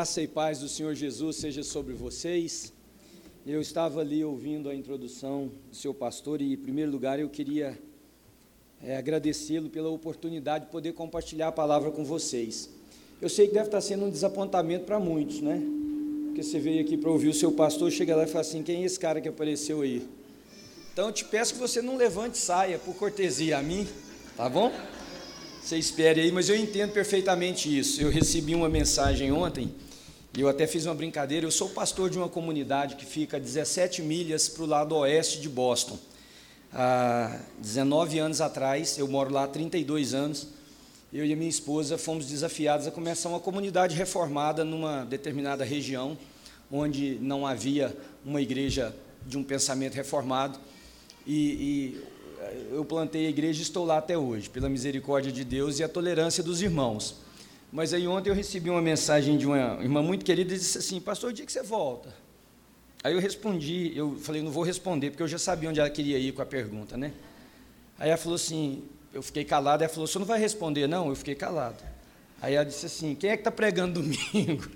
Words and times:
Graça 0.00 0.22
e 0.22 0.26
paz 0.26 0.60
do 0.60 0.66
Senhor 0.66 0.94
Jesus 0.94 1.36
seja 1.36 1.62
sobre 1.62 1.92
vocês. 1.92 2.72
Eu 3.46 3.60
estava 3.60 4.00
ali 4.00 4.24
ouvindo 4.24 4.70
a 4.70 4.74
introdução 4.74 5.52
do 5.68 5.76
seu 5.76 5.92
pastor 5.92 6.40
e, 6.40 6.54
em 6.54 6.56
primeiro 6.56 6.90
lugar, 6.90 7.20
eu 7.20 7.28
queria 7.28 7.78
é, 8.82 8.96
agradecê-lo 8.96 9.68
pela 9.68 9.90
oportunidade 9.90 10.64
de 10.64 10.70
poder 10.70 10.94
compartilhar 10.94 11.48
a 11.48 11.52
palavra 11.52 11.90
com 11.90 12.02
vocês. 12.02 12.70
Eu 13.20 13.28
sei 13.28 13.48
que 13.48 13.52
deve 13.52 13.66
estar 13.66 13.82
sendo 13.82 14.06
um 14.06 14.10
desapontamento 14.10 14.86
para 14.86 14.98
muitos, 14.98 15.42
né? 15.42 15.62
Porque 16.28 16.42
você 16.42 16.58
veio 16.58 16.80
aqui 16.80 16.96
para 16.96 17.10
ouvir 17.10 17.28
o 17.28 17.34
seu 17.34 17.52
pastor, 17.52 17.90
chega 17.90 18.16
lá 18.16 18.24
e 18.24 18.26
fala 18.26 18.40
assim: 18.40 18.62
quem 18.62 18.82
é 18.82 18.86
esse 18.86 18.98
cara 18.98 19.20
que 19.20 19.28
apareceu 19.28 19.82
aí? 19.82 20.08
Então 20.94 21.08
eu 21.08 21.12
te 21.12 21.26
peço 21.26 21.52
que 21.52 21.60
você 21.60 21.82
não 21.82 21.98
levante 21.98 22.38
saia, 22.38 22.78
por 22.78 22.94
cortesia 22.94 23.58
a 23.58 23.62
mim, 23.62 23.86
tá 24.34 24.48
bom? 24.48 24.72
Você 25.62 25.76
espere 25.76 26.22
aí, 26.22 26.32
mas 26.32 26.48
eu 26.48 26.56
entendo 26.56 26.90
perfeitamente 26.90 27.78
isso. 27.78 28.00
Eu 28.00 28.08
recebi 28.10 28.54
uma 28.54 28.68
mensagem 28.68 29.30
ontem, 29.30 29.74
e 30.36 30.40
eu 30.40 30.48
até 30.48 30.66
fiz 30.66 30.86
uma 30.86 30.94
brincadeira. 30.94 31.44
Eu 31.44 31.50
sou 31.50 31.68
pastor 31.70 32.08
de 32.08 32.16
uma 32.16 32.28
comunidade 32.28 32.94
que 32.94 33.04
fica 33.04 33.40
17 33.40 34.02
milhas 34.02 34.48
para 34.48 34.62
o 34.62 34.66
lado 34.66 34.94
oeste 34.96 35.40
de 35.40 35.48
Boston. 35.48 35.98
Há 36.72 37.40
19 37.58 38.18
anos 38.20 38.40
atrás, 38.40 38.96
eu 38.96 39.08
moro 39.08 39.32
lá 39.32 39.44
há 39.44 39.48
32 39.48 40.14
anos, 40.14 40.46
eu 41.12 41.26
e 41.26 41.32
a 41.32 41.36
minha 41.36 41.50
esposa 41.50 41.98
fomos 41.98 42.26
desafiados 42.26 42.86
a 42.86 42.92
começar 42.92 43.28
uma 43.28 43.40
comunidade 43.40 43.96
reformada 43.96 44.64
numa 44.64 45.04
determinada 45.04 45.64
região, 45.64 46.16
onde 46.70 47.18
não 47.20 47.44
havia 47.44 47.96
uma 48.24 48.40
igreja 48.40 48.94
de 49.26 49.36
um 49.36 49.42
pensamento 49.42 49.94
reformado. 49.94 50.60
E, 51.26 51.34
e 51.34 52.04
eu 52.70 52.84
plantei 52.84 53.26
a 53.26 53.30
igreja 53.30 53.58
e 53.58 53.62
estou 53.62 53.84
lá 53.84 53.98
até 53.98 54.16
hoje, 54.16 54.48
pela 54.48 54.68
misericórdia 54.68 55.32
de 55.32 55.44
Deus 55.44 55.80
e 55.80 55.84
a 55.84 55.88
tolerância 55.88 56.40
dos 56.40 56.62
irmãos. 56.62 57.16
Mas 57.72 57.94
aí 57.94 58.06
ontem 58.06 58.30
eu 58.30 58.34
recebi 58.34 58.68
uma 58.68 58.82
mensagem 58.82 59.38
de 59.38 59.46
uma 59.46 59.78
irmã 59.80 60.02
muito 60.02 60.24
querida 60.24 60.54
e 60.54 60.58
disse 60.58 60.78
assim: 60.78 61.00
Pastor, 61.00 61.30
o 61.30 61.32
dia 61.32 61.46
que 61.46 61.52
você 61.52 61.62
volta? 61.62 62.12
Aí 63.02 63.14
eu 63.14 63.20
respondi, 63.20 63.92
eu 63.96 64.16
falei, 64.16 64.42
não 64.42 64.50
vou 64.50 64.62
responder, 64.62 65.10
porque 65.10 65.22
eu 65.22 65.28
já 65.28 65.38
sabia 65.38 65.70
onde 65.70 65.80
ela 65.80 65.88
queria 65.88 66.18
ir 66.18 66.32
com 66.32 66.42
a 66.42 66.46
pergunta, 66.46 66.98
né? 66.98 67.12
Aí 67.98 68.10
ela 68.10 68.18
falou 68.18 68.36
assim, 68.36 68.82
eu 69.12 69.22
fiquei 69.22 69.42
calado, 69.42 69.82
ela 69.82 69.90
falou, 69.90 70.06
você 70.06 70.18
não 70.18 70.26
vai 70.26 70.38
responder, 70.38 70.86
não? 70.86 71.08
Eu 71.08 71.16
fiquei 71.16 71.34
calado. 71.34 71.82
Aí 72.42 72.54
ela 72.54 72.64
disse 72.64 72.84
assim, 72.84 73.14
quem 73.14 73.30
é 73.30 73.36
que 73.36 73.40
está 73.40 73.50
pregando 73.50 74.02
domingo? 74.02 74.70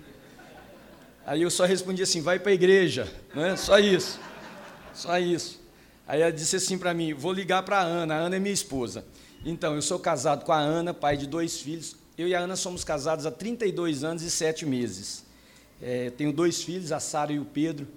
Aí 1.27 1.43
eu 1.43 1.51
só 1.51 1.67
respondi 1.67 2.03
assim, 2.03 2.23
vai 2.23 2.39
para 2.39 2.51
a 2.51 2.55
igreja, 2.55 3.13
né? 3.35 3.57
só 3.57 3.79
isso, 3.79 4.19
só 4.95 5.19
isso. 5.19 5.63
Aí 6.07 6.21
ela 6.21 6.33
disse 6.33 6.57
assim 6.57 6.77
para 6.77 6.93
mim: 6.93 7.15
vou 7.15 7.33
ligar 7.33 7.63
para 7.63 7.79
a 7.79 7.83
Ana, 7.83 8.15
a 8.15 8.19
Ana 8.19 8.37
é 8.37 8.39
minha 8.39 8.53
esposa. 8.53 9.05
Então, 9.45 9.75
eu 9.75 9.83
sou 9.83 9.99
casado 9.99 10.45
com 10.45 10.53
a 10.53 10.59
Ana, 10.59 10.95
pai 10.95 11.17
de 11.17 11.27
dois 11.27 11.61
filhos. 11.61 11.97
Eu 12.17 12.29
e 12.29 12.35
a 12.35 12.39
Ana 12.39 12.55
somos 12.55 12.85
casados 12.85 13.27
há 13.27 13.31
32 13.31 14.05
anos 14.05 14.23
e 14.23 14.31
7 14.31 14.65
meses. 14.65 15.25
É, 15.83 16.11
tenho 16.11 16.33
dois 16.33 16.63
filhos, 16.63 16.93
a 16.93 17.01
Sara 17.01 17.33
e 17.33 17.41
o 17.41 17.45
Pedro, 17.45 17.89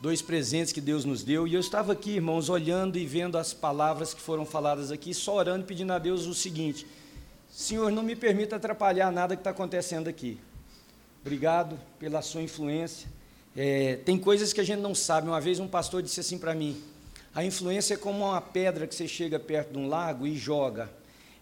dois 0.00 0.20
presentes 0.20 0.72
que 0.72 0.80
Deus 0.80 1.04
nos 1.04 1.22
deu. 1.22 1.46
E 1.46 1.54
eu 1.54 1.60
estava 1.60 1.92
aqui, 1.92 2.16
irmãos, 2.16 2.48
olhando 2.48 2.98
e 2.98 3.06
vendo 3.06 3.38
as 3.38 3.54
palavras 3.54 4.12
que 4.12 4.20
foram 4.20 4.44
faladas 4.44 4.90
aqui, 4.90 5.14
só 5.14 5.36
orando 5.36 5.64
e 5.64 5.66
pedindo 5.68 5.92
a 5.92 5.98
Deus 5.98 6.26
o 6.26 6.34
seguinte: 6.34 6.84
Senhor, 7.48 7.92
não 7.92 8.02
me 8.02 8.16
permita 8.16 8.56
atrapalhar 8.56 9.12
nada 9.12 9.36
que 9.36 9.40
está 9.40 9.50
acontecendo 9.50 10.08
aqui. 10.08 10.38
Obrigado 11.20 11.78
pela 11.98 12.22
sua 12.22 12.42
influência. 12.42 13.08
É, 13.56 13.96
tem 14.04 14.18
coisas 14.18 14.52
que 14.52 14.60
a 14.60 14.64
gente 14.64 14.80
não 14.80 14.96
sabe. 14.96 15.28
Uma 15.28 15.40
vez 15.40 15.60
um 15.60 15.68
pastor 15.68 16.02
disse 16.02 16.18
assim 16.18 16.38
para 16.38 16.54
mim: 16.56 16.82
a 17.32 17.44
influência 17.44 17.94
é 17.94 17.96
como 17.96 18.24
uma 18.24 18.40
pedra 18.40 18.84
que 18.84 18.94
você 18.96 19.06
chega 19.06 19.38
perto 19.38 19.72
de 19.72 19.78
um 19.78 19.86
lago 19.86 20.26
e 20.26 20.36
joga. 20.36 20.90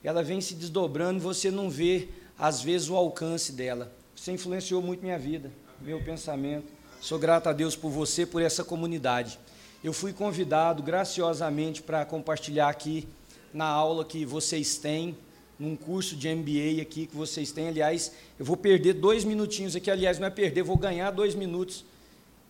Ela 0.03 0.23
vem 0.23 0.41
se 0.41 0.55
desdobrando 0.55 1.19
e 1.19 1.23
você 1.23 1.51
não 1.51 1.69
vê, 1.69 2.09
às 2.39 2.63
vezes, 2.63 2.89
o 2.89 2.97
alcance 2.97 3.53
dela. 3.53 3.93
Você 4.15 4.33
influenciou 4.33 4.83
muito 4.83 5.03
minha 5.03 5.19
vida, 5.19 5.51
meu 5.81 6.03
pensamento. 6.03 6.67
Sou 7.01 7.19
grato 7.19 7.49
a 7.49 7.53
Deus 7.53 7.77
por 7.77 7.91
você, 7.91 8.27
por 8.27 8.43
essa 8.43 8.65
comunidade. 8.65 9.39
Eu 9.83 9.93
fui 9.93 10.13
convidado 10.13 10.83
graciosamente 10.83 11.83
para 11.83 12.05
compartilhar 12.05 12.69
aqui 12.69 13.07
na 13.53 13.67
aula 13.67 14.05
que 14.05 14.25
vocês 14.25 14.77
têm, 14.77 15.17
num 15.59 15.77
curso 15.77 16.17
de 16.17 16.33
MBA 16.35 16.83
aqui 16.83 17.07
que 17.07 17.17
vocês 17.17 17.53
têm. 17.53 17.69
Aliás, 17.69 18.13
eu 18.39 18.45
vou 18.45 18.57
perder 18.57 18.95
dois 18.95 19.25
minutinhos 19.25 19.75
aqui. 19.75 19.91
Aliás, 19.91 20.19
não 20.19 20.27
é 20.27 20.31
perder, 20.31 20.63
vou 20.63 20.77
ganhar 20.77 21.11
dois 21.11 21.35
minutos 21.35 21.85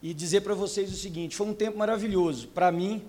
e 0.02 0.14
dizer 0.14 0.42
para 0.42 0.54
vocês 0.54 0.92
o 0.92 0.96
seguinte: 0.96 1.36
foi 1.36 1.46
um 1.46 1.54
tempo 1.54 1.78
maravilhoso 1.78 2.48
para 2.48 2.70
mim, 2.70 3.02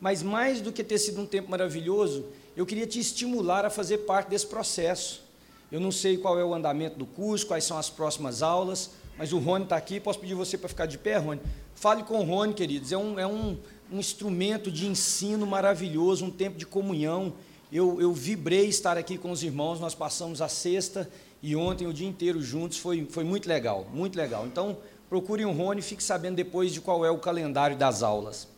mas 0.00 0.22
mais 0.22 0.60
do 0.60 0.72
que 0.72 0.84
ter 0.84 0.98
sido 0.98 1.20
um 1.20 1.26
tempo 1.26 1.50
maravilhoso, 1.50 2.26
eu 2.58 2.66
queria 2.66 2.88
te 2.88 2.98
estimular 2.98 3.64
a 3.64 3.70
fazer 3.70 3.98
parte 3.98 4.30
desse 4.30 4.44
processo. 4.44 5.22
Eu 5.70 5.78
não 5.78 5.92
sei 5.92 6.18
qual 6.18 6.40
é 6.40 6.44
o 6.44 6.52
andamento 6.52 6.98
do 6.98 7.06
curso, 7.06 7.46
quais 7.46 7.62
são 7.62 7.78
as 7.78 7.88
próximas 7.88 8.42
aulas, 8.42 8.90
mas 9.16 9.32
o 9.32 9.38
Rony 9.38 9.62
está 9.62 9.76
aqui, 9.76 10.00
posso 10.00 10.18
pedir 10.18 10.34
você 10.34 10.58
para 10.58 10.68
ficar 10.68 10.86
de 10.86 10.98
pé, 10.98 11.18
Rony? 11.18 11.40
Fale 11.76 12.02
com 12.02 12.18
o 12.18 12.24
Rony, 12.24 12.54
queridos, 12.54 12.90
é 12.90 12.98
um, 12.98 13.16
é 13.16 13.24
um, 13.24 13.56
um 13.92 14.00
instrumento 14.00 14.72
de 14.72 14.88
ensino 14.88 15.46
maravilhoso, 15.46 16.24
um 16.24 16.32
tempo 16.32 16.58
de 16.58 16.66
comunhão. 16.66 17.32
Eu, 17.70 18.00
eu 18.00 18.12
vibrei 18.12 18.66
estar 18.66 18.98
aqui 18.98 19.16
com 19.16 19.30
os 19.30 19.44
irmãos, 19.44 19.78
nós 19.78 19.94
passamos 19.94 20.42
a 20.42 20.48
sexta 20.48 21.08
e 21.40 21.54
ontem 21.54 21.86
o 21.86 21.92
dia 21.92 22.08
inteiro 22.08 22.42
juntos, 22.42 22.78
foi, 22.78 23.06
foi 23.08 23.22
muito 23.22 23.48
legal, 23.48 23.86
muito 23.94 24.16
legal. 24.16 24.44
Então, 24.48 24.78
procurem 25.08 25.46
o 25.46 25.52
Rony 25.52 25.78
e 25.78 25.84
fique 25.84 26.02
sabendo 26.02 26.34
depois 26.34 26.72
de 26.72 26.80
qual 26.80 27.06
é 27.06 27.10
o 27.10 27.18
calendário 27.18 27.76
das 27.76 28.02
aulas. 28.02 28.48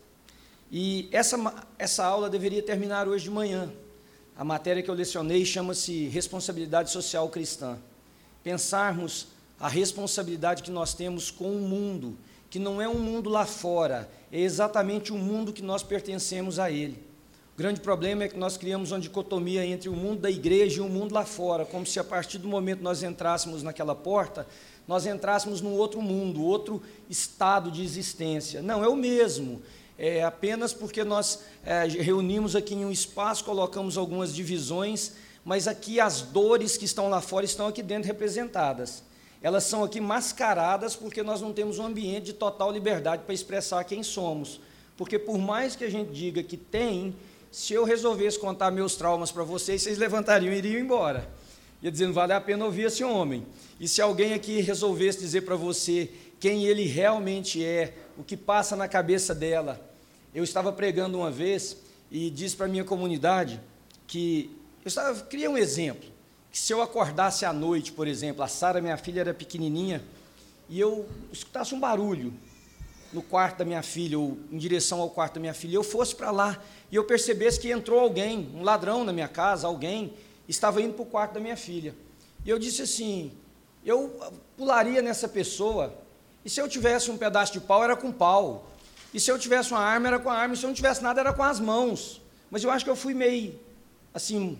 E 0.72 1.06
essa, 1.12 1.36
essa 1.78 2.02
aula 2.02 2.30
deveria 2.30 2.62
terminar 2.62 3.06
hoje 3.06 3.24
de 3.24 3.30
manhã. 3.30 3.70
A 4.40 4.44
matéria 4.44 4.82
que 4.82 4.88
eu 4.88 4.94
lecionei 4.94 5.44
chama-se 5.44 6.08
Responsabilidade 6.08 6.90
Social 6.90 7.28
Cristã. 7.28 7.76
Pensarmos 8.42 9.26
a 9.60 9.68
responsabilidade 9.68 10.62
que 10.62 10.70
nós 10.70 10.94
temos 10.94 11.30
com 11.30 11.54
o 11.54 11.60
mundo, 11.60 12.16
que 12.48 12.58
não 12.58 12.80
é 12.80 12.88
um 12.88 12.98
mundo 12.98 13.28
lá 13.28 13.44
fora, 13.44 14.08
é 14.32 14.40
exatamente 14.40 15.12
o 15.12 15.18
mundo 15.18 15.52
que 15.52 15.60
nós 15.60 15.82
pertencemos 15.82 16.58
a 16.58 16.70
ele. 16.70 17.04
O 17.54 17.58
grande 17.58 17.82
problema 17.82 18.24
é 18.24 18.28
que 18.28 18.38
nós 18.38 18.56
criamos 18.56 18.92
uma 18.92 18.98
dicotomia 18.98 19.62
entre 19.66 19.90
o 19.90 19.94
mundo 19.94 20.22
da 20.22 20.30
igreja 20.30 20.78
e 20.78 20.80
o 20.80 20.88
mundo 20.88 21.12
lá 21.12 21.26
fora, 21.26 21.66
como 21.66 21.84
se 21.84 22.00
a 22.00 22.04
partir 22.04 22.38
do 22.38 22.48
momento 22.48 22.82
nós 22.82 23.02
entrássemos 23.02 23.62
naquela 23.62 23.94
porta, 23.94 24.46
nós 24.88 25.04
entrássemos 25.04 25.60
num 25.60 25.74
outro 25.74 26.00
mundo, 26.00 26.42
outro 26.42 26.82
estado 27.10 27.70
de 27.70 27.82
existência. 27.84 28.62
Não, 28.62 28.82
é 28.82 28.88
o 28.88 28.96
mesmo 28.96 29.60
é, 30.00 30.24
apenas 30.24 30.72
porque 30.72 31.04
nós 31.04 31.40
é, 31.62 31.84
reunimos 31.84 32.56
aqui 32.56 32.74
em 32.74 32.86
um 32.86 32.90
espaço, 32.90 33.44
colocamos 33.44 33.98
algumas 33.98 34.34
divisões, 34.34 35.12
mas 35.44 35.68
aqui 35.68 36.00
as 36.00 36.22
dores 36.22 36.78
que 36.78 36.86
estão 36.86 37.10
lá 37.10 37.20
fora 37.20 37.44
estão 37.44 37.66
aqui 37.66 37.82
dentro 37.82 38.06
representadas. 38.06 39.02
Elas 39.42 39.64
são 39.64 39.84
aqui 39.84 40.00
mascaradas 40.00 40.96
porque 40.96 41.22
nós 41.22 41.42
não 41.42 41.52
temos 41.52 41.78
um 41.78 41.84
ambiente 41.84 42.24
de 42.24 42.32
total 42.32 42.72
liberdade 42.72 43.24
para 43.24 43.34
expressar 43.34 43.84
quem 43.84 44.02
somos. 44.02 44.58
Porque 44.96 45.18
por 45.18 45.36
mais 45.36 45.76
que 45.76 45.84
a 45.84 45.90
gente 45.90 46.10
diga 46.12 46.42
que 46.42 46.56
tem, 46.56 47.14
se 47.52 47.74
eu 47.74 47.84
resolvesse 47.84 48.38
contar 48.38 48.70
meus 48.70 48.96
traumas 48.96 49.30
para 49.30 49.44
vocês, 49.44 49.82
vocês 49.82 49.98
levantariam 49.98 50.54
e 50.54 50.56
iriam 50.56 50.80
embora. 50.80 51.28
Ia 51.82 51.90
dizendo, 51.90 52.14
vale 52.14 52.32
a 52.32 52.40
pena 52.40 52.64
ouvir 52.64 52.86
esse 52.86 53.04
homem. 53.04 53.46
E 53.78 53.86
se 53.86 54.00
alguém 54.00 54.32
aqui 54.32 54.62
resolvesse 54.62 55.18
dizer 55.18 55.42
para 55.42 55.56
você 55.56 56.10
quem 56.38 56.64
ele 56.64 56.84
realmente 56.84 57.62
é, 57.62 57.92
o 58.16 58.24
que 58.24 58.34
passa 58.34 58.74
na 58.74 58.88
cabeça 58.88 59.34
dela, 59.34 59.89
eu 60.34 60.44
estava 60.44 60.72
pregando 60.72 61.18
uma 61.18 61.30
vez 61.30 61.76
e 62.10 62.30
disse 62.30 62.56
para 62.56 62.66
a 62.66 62.68
minha 62.68 62.84
comunidade 62.84 63.60
que 64.06 64.56
eu 64.84 64.88
estava, 64.88 65.20
queria 65.24 65.50
um 65.50 65.58
exemplo, 65.58 66.08
que 66.50 66.58
se 66.58 66.72
eu 66.72 66.82
acordasse 66.82 67.44
à 67.44 67.52
noite, 67.52 67.92
por 67.92 68.08
exemplo, 68.08 68.42
a 68.42 68.48
Sara, 68.48 68.80
minha 68.80 68.96
filha, 68.96 69.20
era 69.20 69.34
pequenininha, 69.34 70.02
e 70.68 70.78
eu 70.78 71.08
escutasse 71.32 71.74
um 71.74 71.80
barulho 71.80 72.32
no 73.12 73.22
quarto 73.22 73.58
da 73.58 73.64
minha 73.64 73.82
filha, 73.82 74.18
ou 74.18 74.38
em 74.50 74.58
direção 74.58 75.00
ao 75.00 75.10
quarto 75.10 75.34
da 75.34 75.40
minha 75.40 75.54
filha, 75.54 75.74
eu 75.74 75.82
fosse 75.82 76.14
para 76.14 76.30
lá 76.30 76.62
e 76.90 76.96
eu 76.96 77.04
percebesse 77.04 77.58
que 77.58 77.70
entrou 77.70 77.98
alguém, 77.98 78.48
um 78.54 78.62
ladrão 78.62 79.04
na 79.04 79.12
minha 79.12 79.28
casa, 79.28 79.66
alguém, 79.66 80.12
estava 80.48 80.80
indo 80.80 80.94
para 80.94 81.02
o 81.02 81.06
quarto 81.06 81.34
da 81.34 81.40
minha 81.40 81.56
filha. 81.56 81.94
E 82.44 82.50
eu 82.50 82.58
disse 82.58 82.82
assim: 82.82 83.32
eu 83.84 84.32
pularia 84.56 85.02
nessa 85.02 85.28
pessoa, 85.28 85.94
e 86.44 86.50
se 86.50 86.60
eu 86.60 86.68
tivesse 86.68 87.10
um 87.10 87.18
pedaço 87.18 87.52
de 87.52 87.60
pau, 87.60 87.82
era 87.82 87.96
com 87.96 88.12
pau. 88.12 88.69
E 89.12 89.18
se 89.18 89.30
eu 89.30 89.38
tivesse 89.38 89.72
uma 89.72 89.80
arma, 89.80 90.08
era 90.08 90.18
com 90.18 90.30
a 90.30 90.34
arma, 90.34 90.54
e 90.54 90.56
se 90.56 90.64
eu 90.64 90.68
não 90.68 90.74
tivesse 90.74 91.02
nada, 91.02 91.20
era 91.20 91.32
com 91.32 91.42
as 91.42 91.58
mãos. 91.58 92.20
Mas 92.50 92.62
eu 92.62 92.70
acho 92.70 92.84
que 92.84 92.90
eu 92.90 92.96
fui 92.96 93.14
meio, 93.14 93.58
assim, 94.14 94.58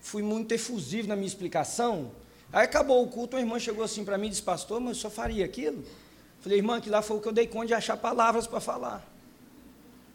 fui 0.00 0.22
muito 0.22 0.52
efusivo 0.52 1.08
na 1.08 1.16
minha 1.16 1.26
explicação. 1.26 2.10
Aí 2.52 2.64
acabou 2.64 3.02
o 3.02 3.08
culto, 3.08 3.36
uma 3.36 3.42
irmã 3.42 3.58
chegou 3.58 3.84
assim 3.84 4.04
para 4.04 4.16
mim 4.16 4.28
e 4.28 4.30
disse, 4.30 4.42
pastor, 4.42 4.80
mas 4.80 4.96
eu 4.96 5.02
só 5.02 5.10
faria 5.10 5.44
aquilo? 5.44 5.84
Falei, 6.40 6.58
irmã, 6.58 6.80
que 6.80 6.88
lá 6.88 7.02
foi 7.02 7.16
o 7.16 7.20
que 7.20 7.28
eu 7.28 7.32
dei 7.32 7.46
conta 7.46 7.66
de 7.66 7.74
achar 7.74 7.96
palavras 7.96 8.46
para 8.46 8.60
falar. 8.60 9.04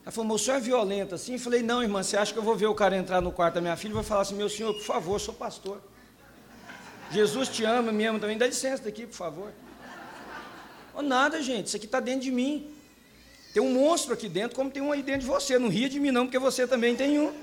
Ela 0.04 0.12
falou, 0.12 0.30
mas 0.30 0.42
o 0.42 0.44
senhor 0.46 0.58
é 0.58 0.60
violento 0.60 1.14
assim? 1.14 1.38
falei, 1.38 1.62
não, 1.62 1.84
irmã, 1.84 2.02
você 2.02 2.18
acha 2.18 2.34
que 2.34 2.40
eu 2.40 2.44
vou 2.44 2.56
ver 2.56 2.68
o 2.68 2.74
cara 2.74 2.96
entrar 2.96 3.22
no 3.22 3.32
quarto 3.32 3.56
da 3.56 3.62
minha 3.62 3.76
filha 3.76 3.92
e 3.92 3.94
vou 3.94 4.04
falar 4.04 4.22
assim, 4.22 4.36
meu 4.36 4.50
senhor, 4.50 4.74
por 4.74 4.84
favor, 4.84 5.16
eu 5.16 5.20
sou 5.20 5.34
pastor. 5.34 5.82
Jesus 7.12 7.50
te 7.50 7.64
ama, 7.64 7.92
me 7.92 8.06
ama 8.06 8.20
também, 8.20 8.38
dá 8.38 8.48
licença 8.48 8.84
daqui, 8.84 9.06
por 9.06 9.16
favor. 9.16 9.52
Oh, 10.94 11.02
nada, 11.02 11.42
gente, 11.42 11.68
isso 11.68 11.76
aqui 11.78 11.86
está 11.86 12.00
dentro 12.00 12.22
de 12.22 12.32
mim. 12.32 12.68
Tem 13.54 13.62
um 13.62 13.74
monstro 13.74 14.14
aqui 14.14 14.30
dentro, 14.30 14.56
como 14.56 14.70
tem 14.70 14.82
um 14.82 14.92
aí 14.92 15.02
dentro 15.02 15.22
de 15.22 15.28
você. 15.28 15.60
Não 15.60 15.70
ria 15.70 15.90
de 15.90 16.00
mim, 16.00 16.12
não, 16.12 16.26
porque 16.26 16.40
você 16.40 16.66
também 16.66 16.96
tem 16.96 17.20
um. 17.20 17.34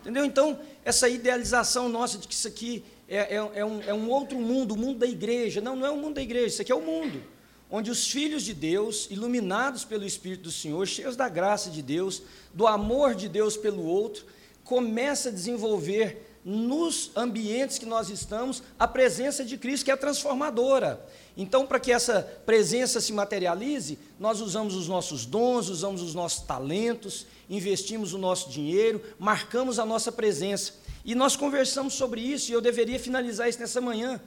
Entendeu? 0.00 0.24
Então, 0.24 0.58
essa 0.84 1.08
idealização 1.08 1.88
nossa 1.88 2.18
de 2.18 2.28
que 2.28 2.34
isso 2.34 2.46
aqui 2.46 2.84
é, 3.08 3.36
é, 3.36 3.50
é, 3.54 3.64
um, 3.64 3.82
é 3.82 3.94
um 3.94 4.08
outro 4.10 4.38
mundo, 4.38 4.74
o 4.74 4.76
mundo 4.76 4.98
da 4.98 5.06
igreja. 5.06 5.60
Não, 5.60 5.74
não 5.76 5.86
é 5.86 5.90
o 5.90 5.96
mundo 5.96 6.14
da 6.14 6.22
igreja, 6.22 6.46
isso 6.46 6.62
aqui 6.62 6.72
é 6.72 6.74
o 6.74 6.80
mundo. 6.80 7.22
Onde 7.70 7.90
os 7.90 8.06
filhos 8.08 8.44
de 8.44 8.54
Deus, 8.54 9.08
iluminados 9.10 9.84
pelo 9.84 10.04
Espírito 10.04 10.42
do 10.42 10.52
Senhor, 10.52 10.86
cheios 10.86 11.16
da 11.16 11.28
graça 11.28 11.70
de 11.70 11.82
Deus, 11.82 12.22
do 12.52 12.66
amor 12.66 13.14
de 13.14 13.28
Deus 13.28 13.56
pelo 13.56 13.84
outro, 13.84 14.24
começa 14.62 15.28
a 15.28 15.32
desenvolver 15.32 16.38
nos 16.44 17.10
ambientes 17.16 17.78
que 17.78 17.86
nós 17.86 18.10
estamos 18.10 18.62
a 18.78 18.86
presença 18.86 19.44
de 19.44 19.56
Cristo, 19.56 19.84
que 19.84 19.90
é 19.90 19.96
transformadora. 19.96 21.04
Então, 21.36 21.66
para 21.66 21.80
que 21.80 21.90
essa 21.90 22.22
presença 22.46 23.00
se 23.00 23.12
materialize, 23.12 23.98
nós 24.20 24.40
usamos 24.40 24.76
os 24.76 24.86
nossos 24.86 25.26
dons, 25.26 25.68
usamos 25.68 26.00
os 26.00 26.14
nossos 26.14 26.42
talentos, 26.42 27.26
investimos 27.50 28.12
o 28.12 28.18
nosso 28.18 28.48
dinheiro, 28.48 29.02
marcamos 29.18 29.78
a 29.78 29.84
nossa 29.84 30.12
presença. 30.12 30.74
E 31.04 31.14
nós 31.14 31.34
conversamos 31.34 31.94
sobre 31.94 32.20
isso, 32.20 32.50
e 32.50 32.54
eu 32.54 32.60
deveria 32.60 32.98
finalizar 32.98 33.48
isso 33.48 33.58
nessa 33.58 33.80
manhã. 33.80 34.20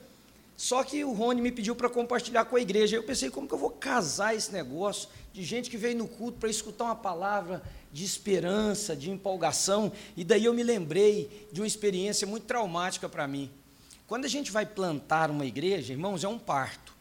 Só 0.58 0.84
que 0.84 1.06
o 1.06 1.14
Rony 1.14 1.40
me 1.40 1.52
pediu 1.52 1.76
para 1.76 1.88
compartilhar 1.88 2.46
com 2.46 2.56
a 2.56 2.62
igreja. 2.62 2.96
Eu 2.96 3.04
pensei, 3.04 3.30
como 3.30 3.48
que 3.48 3.54
eu 3.54 3.60
vou 3.60 3.70
casar 3.70 4.36
esse 4.36 4.52
negócio 4.52 5.08
de 5.32 5.44
gente 5.44 5.70
que 5.70 5.78
veio 5.78 5.96
no 5.96 6.08
culto 6.08 6.40
para 6.40 6.50
escutar 6.50 6.86
uma 6.86 6.96
palavra 6.96 7.62
de 7.94 8.04
esperança, 8.04 8.96
de 8.96 9.12
empolgação? 9.12 9.92
E 10.16 10.24
daí 10.24 10.46
eu 10.46 10.54
me 10.54 10.64
lembrei 10.64 11.48
de 11.52 11.62
uma 11.62 11.68
experiência 11.68 12.26
muito 12.26 12.46
traumática 12.46 13.08
para 13.08 13.28
mim. 13.28 13.52
Quando 14.08 14.26
a 14.26 14.28
gente 14.28 14.52
vai 14.52 14.66
plantar 14.66 15.30
uma 15.30 15.46
igreja, 15.46 15.94
irmãos, 15.94 16.24
é 16.24 16.28
um 16.28 16.40
parto. 16.40 16.97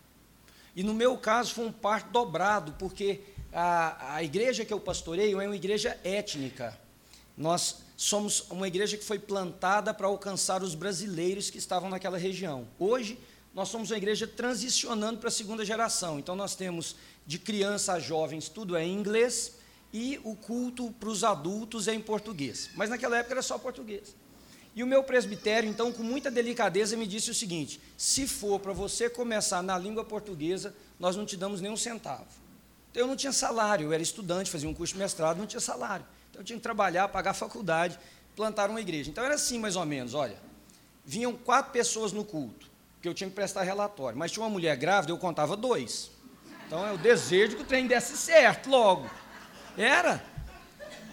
E 0.76 0.82
no 0.82 0.92
meu 0.92 1.16
caso 1.16 1.54
foi 1.54 1.64
um 1.64 1.72
parto 1.72 2.10
dobrado, 2.10 2.72
porque 2.78 3.22
a, 3.50 4.16
a 4.16 4.22
igreja 4.22 4.62
que 4.62 4.72
eu 4.72 4.78
pastoreio 4.78 5.40
é 5.40 5.46
uma 5.46 5.56
igreja 5.56 5.98
étnica. 6.04 6.78
Nós 7.34 7.78
somos 7.96 8.44
uma 8.50 8.68
igreja 8.68 8.98
que 8.98 9.04
foi 9.04 9.18
plantada 9.18 9.94
para 9.94 10.06
alcançar 10.06 10.62
os 10.62 10.74
brasileiros 10.74 11.48
que 11.48 11.56
estavam 11.56 11.88
naquela 11.88 12.18
região. 12.18 12.68
Hoje, 12.78 13.18
nós 13.54 13.70
somos 13.70 13.90
uma 13.90 13.96
igreja 13.96 14.26
transicionando 14.26 15.18
para 15.18 15.28
a 15.28 15.32
segunda 15.32 15.64
geração. 15.64 16.18
Então, 16.18 16.36
nós 16.36 16.54
temos 16.54 16.94
de 17.26 17.38
criança 17.38 17.94
a 17.94 17.98
jovens, 17.98 18.50
tudo 18.50 18.76
é 18.76 18.84
em 18.84 18.92
inglês, 18.92 19.54
e 19.94 20.20
o 20.24 20.36
culto 20.36 20.92
para 21.00 21.08
os 21.08 21.24
adultos 21.24 21.88
é 21.88 21.94
em 21.94 22.00
português. 22.00 22.68
Mas 22.74 22.90
naquela 22.90 23.16
época 23.16 23.32
era 23.32 23.42
só 23.42 23.56
português. 23.56 24.14
E 24.76 24.82
o 24.82 24.86
meu 24.86 25.02
presbitério, 25.02 25.68
então, 25.68 25.90
com 25.90 26.02
muita 26.02 26.30
delicadeza, 26.30 26.96
me 26.96 27.06
disse 27.06 27.30
o 27.30 27.34
seguinte: 27.34 27.80
se 27.96 28.28
for 28.28 28.60
para 28.60 28.72
você 28.72 29.10
começar 29.10 29.62
na 29.62 29.76
língua 29.78 30.04
portuguesa, 30.04 30.74
nós 31.00 31.16
não 31.16 31.26
te 31.26 31.36
damos 31.36 31.60
nenhum 31.60 31.76
centavo. 31.76 32.26
Então, 32.90 33.02
eu 33.02 33.06
não 33.06 33.16
tinha 33.16 33.32
salário, 33.32 33.86
eu 33.86 33.92
era 33.92 34.02
estudante, 34.02 34.50
fazia 34.50 34.68
um 34.68 34.74
curso 34.74 34.92
de 34.92 35.00
mestrado, 35.00 35.38
não 35.38 35.46
tinha 35.46 35.60
salário. 35.60 36.06
Então, 36.30 36.42
eu 36.42 36.44
tinha 36.44 36.58
que 36.58 36.62
trabalhar, 36.62 37.08
pagar 37.08 37.30
a 37.30 37.34
faculdade, 37.34 37.98
plantar 38.36 38.70
uma 38.70 38.80
igreja. 38.80 39.10
Então, 39.10 39.24
era 39.24 39.34
assim, 39.34 39.58
mais 39.58 39.74
ou 39.74 39.86
menos: 39.86 40.12
olha, 40.12 40.36
vinham 41.04 41.32
quatro 41.32 41.72
pessoas 41.72 42.12
no 42.12 42.24
culto 42.24 42.76
porque 43.06 43.08
eu 43.08 43.14
tinha 43.14 43.30
que 43.30 43.36
prestar 43.36 43.62
relatório. 43.62 44.18
Mas 44.18 44.32
tinha 44.32 44.42
uma 44.42 44.50
mulher 44.50 44.76
grávida, 44.76 45.12
eu 45.12 45.18
contava 45.18 45.56
dois. 45.56 46.10
Então 46.66 46.84
é 46.84 46.92
o 46.92 46.98
desejo 46.98 47.56
que 47.56 47.62
o 47.62 47.64
trem 47.64 47.86
desse 47.86 48.16
certo 48.16 48.68
logo. 48.68 49.08
Era. 49.76 50.22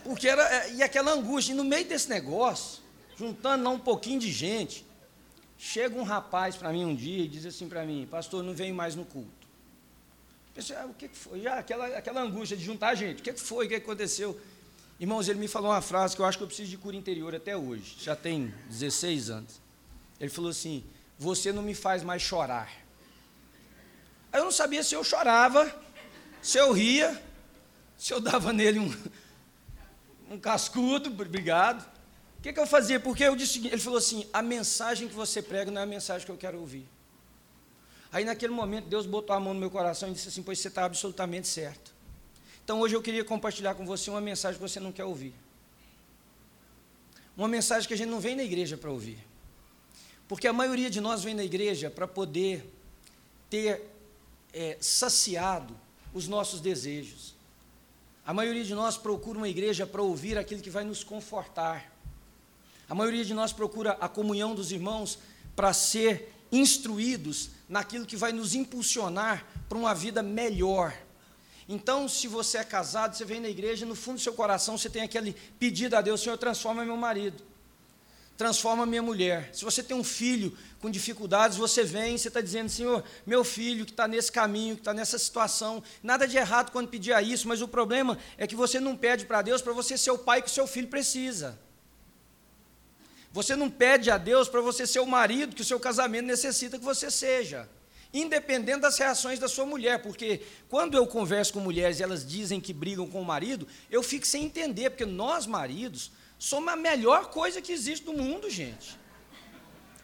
Porque 0.04 0.28
era. 0.28 0.42
É, 0.42 0.74
e 0.74 0.84
aquela 0.84 1.12
angústia. 1.12 1.54
E 1.54 1.56
no 1.56 1.64
meio 1.64 1.86
desse 1.86 2.10
negócio, 2.10 2.82
juntando 3.18 3.64
lá 3.64 3.70
um 3.70 3.80
pouquinho 3.80 4.20
de 4.20 4.32
gente, 4.32 4.86
chega 5.58 5.98
um 5.98 6.04
rapaz 6.04 6.56
para 6.56 6.72
mim 6.72 6.86
um 6.86 6.96
dia 6.96 7.24
e 7.24 7.28
diz 7.28 7.46
assim 7.46 7.70
para 7.70 7.86
mim, 7.86 8.08
pastor, 8.10 8.44
não 8.44 8.54
venho 8.54 8.76
mais 8.76 8.96
no 8.96 9.06
culto. 9.06 9.44
Pensei, 10.54 10.76
ah, 10.76 10.86
o 10.86 10.94
que, 10.94 11.08
foi? 11.08 11.42
Já 11.42 11.58
aquela, 11.58 11.88
aquela 11.98 12.22
angústia 12.22 12.56
de 12.56 12.64
juntar 12.64 12.94
gente, 12.96 13.22
o 13.22 13.24
que, 13.24 13.34
que 13.34 13.42
foi? 13.42 13.66
O 13.66 13.70
que, 13.70 13.80
que 13.80 13.84
aconteceu? 13.84 14.40
Irmãos, 15.00 15.28
ele 15.28 15.40
me 15.40 15.48
falou 15.48 15.72
uma 15.72 15.82
frase 15.82 16.16
que 16.16 16.22
eu 16.22 16.26
acho 16.26 16.38
que 16.38 16.44
eu 16.44 16.48
preciso 16.48 16.70
de 16.70 16.78
cura 16.78 16.96
interior 16.96 17.34
até 17.34 17.58
hoje. 17.58 17.96
Já 18.00 18.16
tem 18.16 18.54
16 18.70 19.30
anos. 19.32 19.60
Ele 20.20 20.30
falou 20.30 20.52
assim: 20.52 20.84
você 21.18 21.52
não 21.52 21.64
me 21.64 21.74
faz 21.74 22.04
mais 22.04 22.22
chorar. 22.22 22.72
Aí 24.32 24.40
eu 24.40 24.46
não 24.46 24.52
sabia 24.52 24.84
se 24.84 24.96
eu 24.96 25.04
chorava, 25.04 25.74
se 26.42 26.58
eu 26.58 26.72
ria, 26.72 27.22
se 27.98 28.14
eu 28.14 28.20
dava 28.20 28.54
nele 28.54 28.80
um, 28.80 28.96
um 30.30 30.40
cascudo, 30.40 31.10
obrigado. 31.10 31.93
Que, 32.44 32.52
que 32.52 32.60
eu 32.60 32.68
fazia? 32.68 33.00
Porque 33.00 33.24
eu 33.24 33.38
disse, 33.38 33.66
ele 33.66 33.78
falou 33.78 33.98
assim: 33.98 34.28
a 34.34 34.42
mensagem 34.42 35.08
que 35.08 35.16
você 35.16 35.42
prega 35.42 35.72
não 35.72 35.80
é 35.80 35.86
a 35.86 35.88
mensagem 35.88 36.26
que 36.26 36.32
eu 36.32 36.38
quero 36.38 36.60
ouvir. 36.60 36.86
Aí 38.12 38.26
naquele 38.26 38.52
momento 38.52 38.86
Deus 38.90 39.06
botou 39.06 39.34
a 39.34 39.40
mão 39.40 39.54
no 39.54 39.60
meu 39.62 39.72
coração 39.72 40.10
e 40.10 40.12
disse 40.12 40.28
assim: 40.28 40.44
Pois 40.44 40.60
você 40.60 40.68
está 40.68 40.84
absolutamente 40.84 41.48
certo. 41.48 41.94
Então 42.62 42.82
hoje 42.82 42.96
eu 42.96 43.02
queria 43.02 43.24
compartilhar 43.24 43.76
com 43.76 43.86
você 43.86 44.10
uma 44.10 44.20
mensagem 44.20 44.60
que 44.60 44.62
você 44.62 44.78
não 44.78 44.92
quer 44.92 45.06
ouvir. 45.06 45.34
Uma 47.38 47.48
mensagem 47.48 47.88
que 47.88 47.94
a 47.94 47.98
gente 47.98 48.10
não 48.10 48.20
vem 48.20 48.36
na 48.36 48.44
igreja 48.44 48.76
para 48.76 48.92
ouvir. 48.92 49.26
Porque 50.28 50.46
a 50.46 50.54
maioria 50.54 50.90
de 50.90 51.00
nós 51.00 51.24
vem 51.24 51.34
na 51.34 51.46
igreja 51.46 51.90
para 51.90 52.08
poder 52.08 52.70
ter 53.50 53.90
é, 54.52 54.78
saciado 54.82 55.74
os 56.14 56.28
nossos 56.28 56.60
desejos. 56.60 57.36
A 58.26 58.34
maioria 58.34 58.66
de 58.66 58.76
nós 58.76 58.98
procura 58.98 59.38
uma 59.38 59.48
igreja 59.48 59.88
para 59.88 60.02
ouvir 60.02 60.38
aquilo 60.38 60.62
que 60.62 60.70
vai 60.70 60.84
nos 60.84 61.06
confortar. 61.06 61.93
A 62.90 62.96
maioria 62.96 63.24
de 63.24 63.34
nós 63.34 63.54
procura 63.54 63.98
a 64.00 64.08
comunhão 64.08 64.54
dos 64.54 64.72
irmãos 64.72 65.20
para 65.56 65.74
ser 65.74 66.34
instruídos 66.52 67.50
naquilo 67.68 68.06
que 68.06 68.16
vai 68.16 68.32
nos 68.32 68.54
impulsionar 68.54 69.46
para 69.68 69.78
uma 69.78 69.94
vida 69.94 70.22
melhor. 70.22 70.94
Então, 71.68 72.10
se 72.10 72.28
você 72.28 72.58
é 72.58 72.64
casado, 72.64 73.16
você 73.16 73.26
vem 73.26 73.40
na 73.40 73.50
igreja, 73.50 73.86
no 73.86 73.96
fundo 73.96 74.18
do 74.18 74.22
seu 74.22 74.34
coração 74.34 74.78
você 74.78 74.90
tem 74.90 75.02
aquele 75.02 75.34
pedido 75.58 75.96
a 75.96 76.02
Deus: 76.02 76.22
Senhor, 76.22 76.38
transforma 76.38 76.84
meu 76.84 76.98
marido 76.98 77.54
transforma 78.38 78.86
minha 78.86 79.02
mulher. 79.02 79.50
Se 79.54 79.64
você 79.64 79.84
tem 79.84 79.96
um 79.96 80.04
filho 80.04 80.58
com 80.80 80.90
dificuldades, 80.90 81.58
você 81.58 81.84
vem, 81.84 82.18
você 82.18 82.28
está 82.28 82.42
dizendo, 82.42 82.70
Senhor, 82.70 83.04
meu 83.26 83.44
filho 83.44 83.86
que 83.86 83.92
está 83.92 84.08
nesse 84.08 84.32
caminho, 84.32 84.76
que 84.76 84.82
está 84.82 84.94
nessa 84.94 85.18
situação, 85.18 85.84
nada 86.02 86.28
de 86.28 86.36
errado 86.38 86.72
quando 86.72 86.90
pedir 86.90 87.14
a 87.14 87.22
isso, 87.22 87.48
mas 87.48 87.62
o 87.62 87.68
problema 87.68 88.18
é 88.38 88.48
que 88.48 88.56
você 88.56 88.80
não 88.80 88.98
pede 88.98 89.26
para 89.26 89.42
Deus 89.42 89.62
para 89.62 89.74
você 89.74 89.98
ser 89.98 90.12
o 90.12 90.18
pai 90.18 90.42
que 90.42 90.50
o 90.50 90.52
seu 90.52 90.68
filho 90.68 90.88
precisa. 90.88 91.58
Você 93.34 93.56
não 93.56 93.68
pede 93.68 94.12
a 94.12 94.18
Deus 94.18 94.48
para 94.48 94.62
você 94.62 94.86
ser 94.86 95.00
o 95.00 95.08
marido 95.08 95.56
que 95.56 95.64
o 95.64 95.66
seu 95.66 95.80
casamento 95.80 96.28
necessita 96.28 96.78
que 96.78 96.86
você 96.86 97.10
seja. 97.10 97.68
Independente 98.14 98.82
das 98.82 98.96
reações 99.00 99.40
da 99.40 99.48
sua 99.48 99.66
mulher, 99.66 100.04
porque 100.04 100.44
quando 100.70 100.96
eu 100.96 101.08
converso 101.08 101.52
com 101.54 101.60
mulheres 101.60 102.00
e 102.00 102.04
elas 102.04 102.24
dizem 102.24 102.62
que 102.62 102.72
brigam 102.72 103.10
com 103.10 103.20
o 103.20 103.26
marido, 103.26 103.68
eu 103.90 104.04
fico 104.04 104.28
sem 104.28 104.46
entender, 104.46 104.92
porque 104.92 105.04
nós 105.04 105.48
maridos, 105.48 106.12
somos 106.38 106.72
a 106.72 106.76
melhor 106.76 107.32
coisa 107.32 107.60
que 107.60 107.72
existe 107.72 108.06
no 108.06 108.14
mundo, 108.14 108.52
gente. 108.52 109.00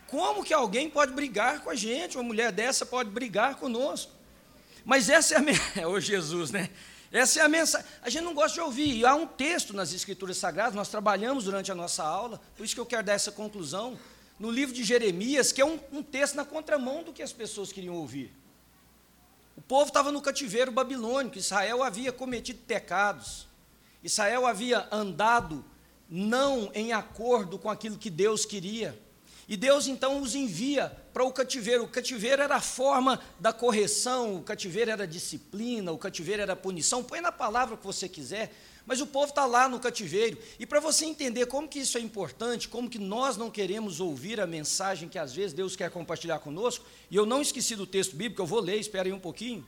Como 0.07 0.43
que 0.43 0.51
alguém 0.51 0.89
pode 0.89 1.13
brigar 1.13 1.63
com 1.63 1.69
a 1.69 1.75
gente? 1.75 2.17
Uma 2.17 2.23
mulher 2.23 2.51
dessa 2.51 2.83
pode 2.83 3.11
brigar 3.11 3.57
conosco. 3.57 4.11
Mas 4.83 5.07
essa 5.07 5.35
é 5.35 5.37
a 5.37 5.41
mensagem, 5.41 5.85
oh 5.85 5.99
Jesus, 5.99 6.49
né? 6.49 6.71
Essa 7.11 7.39
é 7.39 7.43
a 7.43 7.47
mensagem. 7.47 7.87
A 8.01 8.09
gente 8.09 8.23
não 8.23 8.33
gosta 8.33 8.53
de 8.53 8.61
ouvir. 8.61 8.95
E 8.95 9.05
há 9.05 9.15
um 9.15 9.25
texto 9.25 9.73
nas 9.73 9.93
Escrituras 9.93 10.37
Sagradas, 10.37 10.75
nós 10.75 10.89
trabalhamos 10.89 11.45
durante 11.45 11.71
a 11.71 11.75
nossa 11.75 12.03
aula, 12.03 12.39
por 12.55 12.63
isso 12.63 12.75
que 12.75 12.81
eu 12.81 12.85
quero 12.85 13.03
dar 13.03 13.13
essa 13.13 13.31
conclusão, 13.31 13.97
no 14.39 14.49
livro 14.49 14.73
de 14.73 14.83
Jeremias, 14.83 15.51
que 15.51 15.61
é 15.61 15.65
um, 15.65 15.79
um 15.91 16.01
texto 16.01 16.35
na 16.35 16.45
contramão 16.45 17.03
do 17.03 17.11
que 17.11 17.21
as 17.21 17.33
pessoas 17.33 17.71
queriam 17.71 17.95
ouvir. 17.95 18.33
O 19.57 19.61
povo 19.61 19.87
estava 19.89 20.11
no 20.11 20.21
cativeiro 20.21 20.71
babilônico, 20.71 21.37
Israel 21.37 21.83
havia 21.83 22.13
cometido 22.13 22.59
pecados, 22.65 23.45
Israel 24.01 24.45
havia 24.45 24.87
andado 24.89 25.65
não 26.09 26.71
em 26.73 26.93
acordo 26.93 27.59
com 27.59 27.69
aquilo 27.69 27.97
que 27.97 28.09
Deus 28.09 28.45
queria. 28.45 28.97
E 29.49 29.57
Deus 29.57 29.87
então 29.87 30.21
os 30.21 30.35
envia 30.35 30.95
para 31.11 31.23
o 31.23 31.33
cativeiro. 31.33 31.83
O 31.83 31.87
cativeiro 31.87 32.43
era 32.43 32.57
a 32.57 32.61
forma 32.61 33.19
da 33.39 33.51
correção, 33.51 34.35
o 34.35 34.43
cativeiro 34.43 34.91
era 34.91 35.07
disciplina, 35.07 35.91
o 35.91 35.97
cativeiro 35.97 36.43
era 36.43 36.55
punição. 36.55 37.03
Põe 37.03 37.19
na 37.19 37.31
palavra 37.31 37.75
que 37.75 37.83
você 37.83 38.07
quiser, 38.07 38.53
mas 38.85 39.01
o 39.01 39.07
povo 39.07 39.29
está 39.29 39.47
lá 39.47 39.67
no 39.67 39.79
cativeiro. 39.79 40.37
E 40.59 40.67
para 40.67 40.79
você 40.79 41.03
entender 41.03 41.47
como 41.47 41.67
que 41.67 41.79
isso 41.79 41.97
é 41.97 42.01
importante, 42.01 42.69
como 42.69 42.87
que 42.87 42.99
nós 42.99 43.37
não 43.37 43.49
queremos 43.49 43.99
ouvir 43.99 44.39
a 44.39 44.45
mensagem 44.45 45.09
que 45.09 45.17
às 45.17 45.33
vezes 45.33 45.51
Deus 45.51 45.75
quer 45.75 45.89
compartilhar 45.89 46.37
conosco, 46.37 46.85
e 47.09 47.15
eu 47.15 47.25
não 47.25 47.41
esqueci 47.41 47.75
do 47.75 47.87
texto 47.87 48.15
bíblico, 48.15 48.43
eu 48.43 48.45
vou 48.45 48.59
ler, 48.59 48.79
espera 48.79 49.07
aí 49.07 49.13
um 49.13 49.19
pouquinho. 49.19 49.67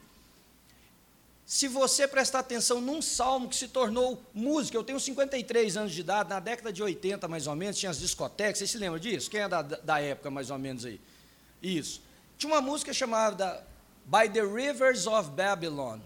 Se 1.51 1.67
você 1.67 2.07
prestar 2.07 2.39
atenção 2.39 2.79
num 2.79 3.01
salmo 3.01 3.49
que 3.49 3.57
se 3.57 3.67
tornou 3.67 4.23
música, 4.33 4.77
eu 4.77 4.85
tenho 4.85 4.97
53 4.97 5.75
anos 5.75 5.91
de 5.91 5.99
idade, 5.99 6.29
na 6.29 6.39
década 6.39 6.71
de 6.71 6.81
80 6.81 7.27
mais 7.27 7.45
ou 7.45 7.53
menos, 7.57 7.77
tinha 7.77 7.89
as 7.89 7.99
discotecas, 7.99 8.59
vocês 8.59 8.71
se 8.71 8.77
lembram 8.77 8.97
disso? 8.97 9.29
Quem 9.29 9.41
é 9.41 9.49
da, 9.49 9.61
da 9.61 9.99
época 9.99 10.31
mais 10.31 10.49
ou 10.49 10.57
menos 10.57 10.85
aí? 10.85 10.97
Isso. 11.61 12.01
Tinha 12.37 12.53
uma 12.53 12.61
música 12.61 12.93
chamada 12.93 13.67
By 14.05 14.29
the 14.29 14.39
Rivers 14.39 15.05
of 15.07 15.31
Babylon. 15.31 15.99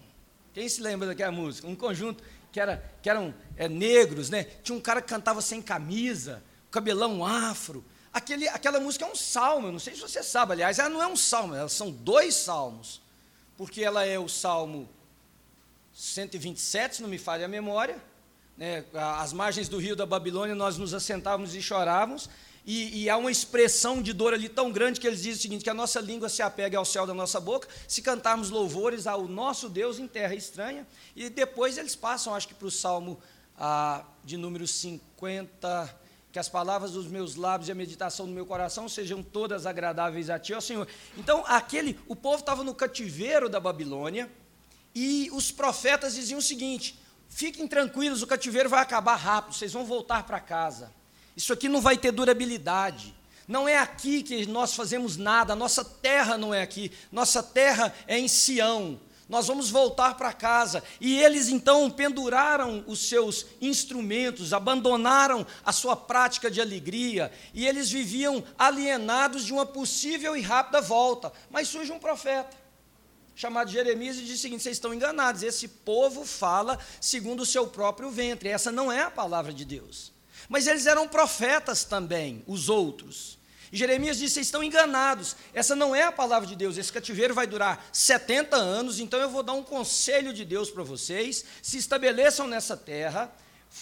Quem 0.52 0.68
se 0.68 0.80
lembra 0.80 1.06
daquela 1.06 1.30
música? 1.30 1.68
Um 1.68 1.76
conjunto 1.76 2.24
que, 2.50 2.58
era, 2.58 2.84
que 3.00 3.08
eram 3.08 3.32
é, 3.56 3.68
negros, 3.68 4.28
né? 4.28 4.48
Tinha 4.64 4.76
um 4.76 4.80
cara 4.80 5.00
que 5.00 5.06
cantava 5.06 5.40
sem 5.40 5.62
camisa, 5.62 6.42
cabelão 6.72 7.24
afro. 7.24 7.84
Aquele, 8.12 8.48
aquela 8.48 8.80
música 8.80 9.04
é 9.04 9.08
um 9.08 9.14
salmo, 9.14 9.68
eu 9.68 9.72
não 9.72 9.78
sei 9.78 9.94
se 9.94 10.00
você 10.00 10.24
sabe, 10.24 10.54
aliás, 10.54 10.80
ela 10.80 10.88
não 10.88 11.00
é 11.00 11.06
um 11.06 11.16
salmo, 11.16 11.54
elas 11.54 11.72
são 11.72 11.92
dois 11.92 12.34
salmos, 12.34 13.00
porque 13.56 13.84
ela 13.84 14.04
é 14.04 14.18
o 14.18 14.28
salmo 14.28 14.88
127, 15.96 16.96
se 16.96 17.02
não 17.02 17.08
me 17.08 17.16
falha 17.16 17.46
a 17.46 17.48
memória, 17.48 17.96
né, 18.54 18.84
as 18.92 19.32
margens 19.32 19.66
do 19.66 19.78
rio 19.78 19.96
da 19.96 20.04
Babilônia, 20.04 20.54
nós 20.54 20.76
nos 20.76 20.92
assentávamos 20.92 21.54
e 21.54 21.62
chorávamos, 21.62 22.28
e, 22.66 23.04
e, 23.04 23.08
há 23.08 23.16
uma 23.16 23.30
expressão 23.30 24.02
de 24.02 24.12
dor 24.12 24.34
ali 24.34 24.48
tão 24.48 24.72
grande 24.72 25.00
que 25.00 25.06
eles 25.06 25.22
dizem 25.22 25.38
o 25.38 25.40
seguinte: 25.40 25.64
que 25.64 25.70
a 25.70 25.74
nossa 25.74 26.00
língua 26.00 26.28
se 26.28 26.42
apega 26.42 26.76
ao 26.76 26.84
céu 26.84 27.06
da 27.06 27.14
nossa 27.14 27.40
boca, 27.40 27.68
se 27.86 28.02
cantarmos 28.02 28.50
louvores 28.50 29.06
ao 29.06 29.28
nosso 29.28 29.68
Deus 29.68 30.00
em 30.00 30.08
terra 30.08 30.34
estranha. 30.34 30.84
E 31.14 31.30
depois 31.30 31.78
eles 31.78 31.94
passam, 31.94 32.34
acho 32.34 32.48
que 32.48 32.54
para 32.54 32.66
o 32.66 32.70
Salmo 32.70 33.20
ah, 33.56 34.04
de 34.24 34.36
número 34.36 34.66
50, 34.66 35.96
que 36.32 36.40
as 36.40 36.48
palavras 36.48 36.90
dos 36.90 37.06
meus 37.06 37.36
lábios 37.36 37.68
e 37.68 37.72
a 37.72 37.74
meditação 37.74 38.26
do 38.26 38.32
meu 38.32 38.44
coração 38.44 38.88
sejam 38.88 39.22
todas 39.22 39.64
agradáveis 39.64 40.28
a 40.28 40.36
Ti, 40.36 40.52
ó 40.52 40.60
Senhor. 40.60 40.88
Então, 41.16 41.44
aquele, 41.46 41.96
o 42.08 42.16
povo 42.16 42.40
estava 42.40 42.64
no 42.64 42.74
cativeiro 42.74 43.48
da 43.48 43.60
Babilônia 43.60 44.28
e 44.98 45.28
os 45.30 45.52
profetas 45.52 46.14
diziam 46.14 46.38
o 46.38 46.42
seguinte: 46.42 46.98
fiquem 47.28 47.68
tranquilos, 47.68 48.22
o 48.22 48.26
cativeiro 48.26 48.70
vai 48.70 48.80
acabar 48.80 49.16
rápido, 49.16 49.54
vocês 49.54 49.74
vão 49.74 49.84
voltar 49.84 50.22
para 50.22 50.40
casa. 50.40 50.90
Isso 51.36 51.52
aqui 51.52 51.68
não 51.68 51.82
vai 51.82 51.98
ter 51.98 52.10
durabilidade. 52.10 53.14
Não 53.46 53.68
é 53.68 53.76
aqui 53.78 54.22
que 54.22 54.46
nós 54.46 54.74
fazemos 54.74 55.18
nada, 55.18 55.54
nossa 55.54 55.84
terra 55.84 56.38
não 56.38 56.54
é 56.54 56.62
aqui, 56.62 56.90
nossa 57.12 57.42
terra 57.42 57.94
é 58.08 58.18
em 58.18 58.26
Sião. 58.26 58.98
Nós 59.28 59.48
vamos 59.48 59.68
voltar 59.70 60.14
para 60.14 60.32
casa. 60.32 60.82
E 60.98 61.18
eles 61.18 61.48
então 61.48 61.90
penduraram 61.90 62.82
os 62.86 63.06
seus 63.06 63.44
instrumentos, 63.60 64.54
abandonaram 64.54 65.46
a 65.62 65.72
sua 65.72 65.94
prática 65.94 66.50
de 66.50 66.60
alegria, 66.60 67.30
e 67.52 67.66
eles 67.66 67.90
viviam 67.90 68.42
alienados 68.58 69.44
de 69.44 69.52
uma 69.52 69.66
possível 69.66 70.34
e 70.34 70.40
rápida 70.40 70.80
volta. 70.80 71.30
Mas 71.50 71.68
surge 71.68 71.92
um 71.92 71.98
profeta, 71.98 72.56
chamado 73.36 73.70
Jeremias, 73.70 74.16
e 74.16 74.22
diz 74.22 74.38
o 74.38 74.42
seguinte: 74.42 74.62
vocês 74.62 74.78
estão 74.78 74.94
enganados, 74.94 75.42
esse 75.42 75.68
povo 75.68 76.24
fala 76.24 76.78
segundo 77.00 77.42
o 77.42 77.46
seu 77.46 77.66
próprio 77.66 78.10
ventre, 78.10 78.48
essa 78.48 78.72
não 78.72 78.90
é 78.90 79.02
a 79.02 79.10
palavra 79.10 79.52
de 79.52 79.64
Deus. 79.64 80.10
Mas 80.48 80.66
eles 80.66 80.86
eram 80.86 81.06
profetas 81.06 81.84
também, 81.84 82.42
os 82.46 82.68
outros. 82.68 83.38
E 83.70 83.76
Jeremias 83.76 84.16
disse: 84.16 84.34
Vocês 84.34 84.46
estão 84.46 84.64
enganados, 84.64 85.36
essa 85.52 85.76
não 85.76 85.94
é 85.94 86.04
a 86.04 86.12
palavra 86.12 86.48
de 86.48 86.56
Deus, 86.56 86.78
esse 86.78 86.92
cativeiro 86.92 87.34
vai 87.34 87.46
durar 87.46 87.86
70 87.92 88.56
anos, 88.56 88.98
então 88.98 89.20
eu 89.20 89.28
vou 89.28 89.42
dar 89.42 89.52
um 89.52 89.62
conselho 89.62 90.32
de 90.32 90.44
Deus 90.44 90.70
para 90.70 90.82
vocês: 90.82 91.44
se 91.60 91.76
estabeleçam 91.76 92.46
nessa 92.46 92.76
terra, 92.76 93.30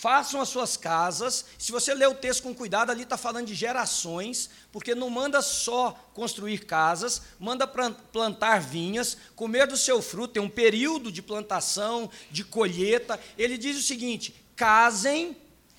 façam 0.00 0.40
as 0.40 0.48
suas 0.48 0.76
casas. 0.76 1.44
Se 1.56 1.70
você 1.70 1.94
ler 1.94 2.08
o 2.08 2.14
texto 2.14 2.42
com 2.42 2.54
cuidado, 2.54 2.90
ali 2.90 3.04
está 3.04 3.16
falando 3.16 3.46
de 3.46 3.54
gerações, 3.54 4.50
porque 4.72 4.94
não 4.94 5.08
manda 5.08 5.40
só 5.40 5.92
construir 6.12 6.66
casas, 6.66 7.22
manda 7.38 7.66
plantar 7.66 8.60
vinhas, 8.60 9.16
comer 9.36 9.66
do 9.66 9.76
seu 9.76 10.02
fruto, 10.02 10.34
tem 10.34 10.42
um 10.42 10.48
período 10.48 11.12
de 11.12 11.22
plantação, 11.22 12.10
de 12.30 12.42
colheita. 12.42 13.20
Ele 13.38 13.56
diz 13.56 13.78
o 13.78 13.82
seguinte: 13.82 14.34
casem 14.56 15.36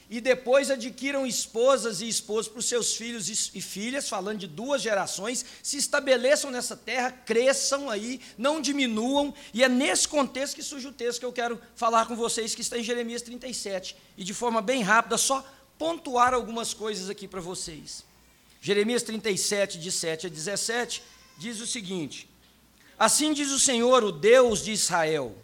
e 0.09 0.21
depois 0.21 0.69
adquiram 0.69 1.25
esposas 1.25 2.01
e 2.01 2.07
esposos 2.07 2.47
para 2.47 2.59
os 2.59 2.65
seus 2.65 2.95
filhos 2.95 3.27
e 3.27 3.61
filhas, 3.61 4.07
falando 4.07 4.39
de 4.39 4.47
duas 4.47 4.81
gerações, 4.81 5.43
se 5.63 5.77
estabeleçam 5.77 6.51
nessa 6.51 6.75
terra, 6.75 7.11
cresçam 7.11 7.89
aí, 7.89 8.21
não 8.37 8.61
diminuam, 8.61 9.33
e 9.53 9.63
é 9.63 9.69
nesse 9.69 10.07
contexto 10.07 10.55
que 10.55 10.63
surge 10.63 10.87
o 10.87 10.93
texto 10.93 11.19
que 11.19 11.25
eu 11.25 11.33
quero 11.33 11.59
falar 11.75 12.05
com 12.05 12.15
vocês, 12.15 12.53
que 12.53 12.61
está 12.61 12.77
em 12.77 12.83
Jeremias 12.83 13.21
37, 13.23 13.95
e 14.17 14.23
de 14.23 14.33
forma 14.33 14.61
bem 14.61 14.83
rápida, 14.83 15.17
só 15.17 15.43
pontuar 15.77 16.33
algumas 16.33 16.73
coisas 16.73 17.09
aqui 17.09 17.27
para 17.27 17.41
vocês. 17.41 18.03
Jeremias 18.61 19.03
37, 19.03 19.79
de 19.79 19.91
7 19.91 20.27
a 20.27 20.29
17, 20.29 21.03
diz 21.37 21.59
o 21.59 21.67
seguinte: 21.67 22.29
Assim 22.97 23.33
diz 23.33 23.51
o 23.51 23.59
Senhor, 23.59 24.03
o 24.03 24.11
Deus 24.11 24.63
de 24.63 24.71
Israel, 24.71 25.35